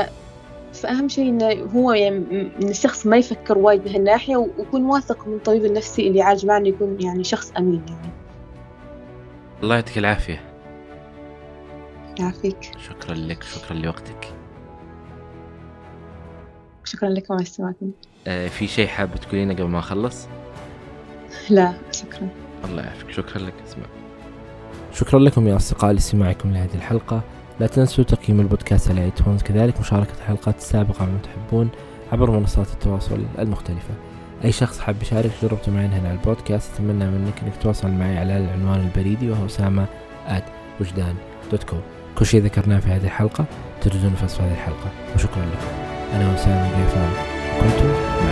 [0.72, 2.16] فأهم شيء إنه هو يعني
[2.62, 6.68] إن الشخص ما يفكر وايد بهالناحية ويكون واثق من الطبيب النفسي اللي يعالج معه إنه
[6.68, 8.12] يكون يعني شخص أمين يعني.
[9.62, 10.49] الله يعطيك العافية.
[12.18, 12.70] يعافيك.
[12.78, 14.34] شكرا لك شكرا لوقتك.
[16.84, 17.90] شكرا لكم على استماعكم
[18.26, 20.26] آه في شيء حابة تقولينه قبل ما أخلص؟
[21.50, 22.28] لا شكرا.
[22.64, 23.10] الله يعافيك.
[23.10, 23.84] شكرا لك اسمع
[24.92, 27.22] شكرا لكم يا أصدقاء لاستماعكم لهذه الحلقة.
[27.60, 31.70] لا تنسوا تقييم البودكاست على iTunes كذلك مشاركة الحلقات السابقة من تحبون
[32.12, 33.94] عبر منصات التواصل المختلفة.
[34.44, 36.74] أي شخص حاب يشارك تجربته معي هنا على البودكاست.
[36.74, 39.86] أتمنى منك أنك تتواصل معي على العنوان البريدي وهو أسامة
[40.80, 41.14] وجدان
[41.50, 41.82] dot com
[42.18, 43.44] كل شيء ذكرناه في هذه الحلقة
[43.82, 44.90] تجدونه في وصف هذه الحلقة.
[45.14, 45.66] وشكرا لكم.
[46.14, 47.10] أنا أسامة قيفان
[47.60, 48.29] كنتم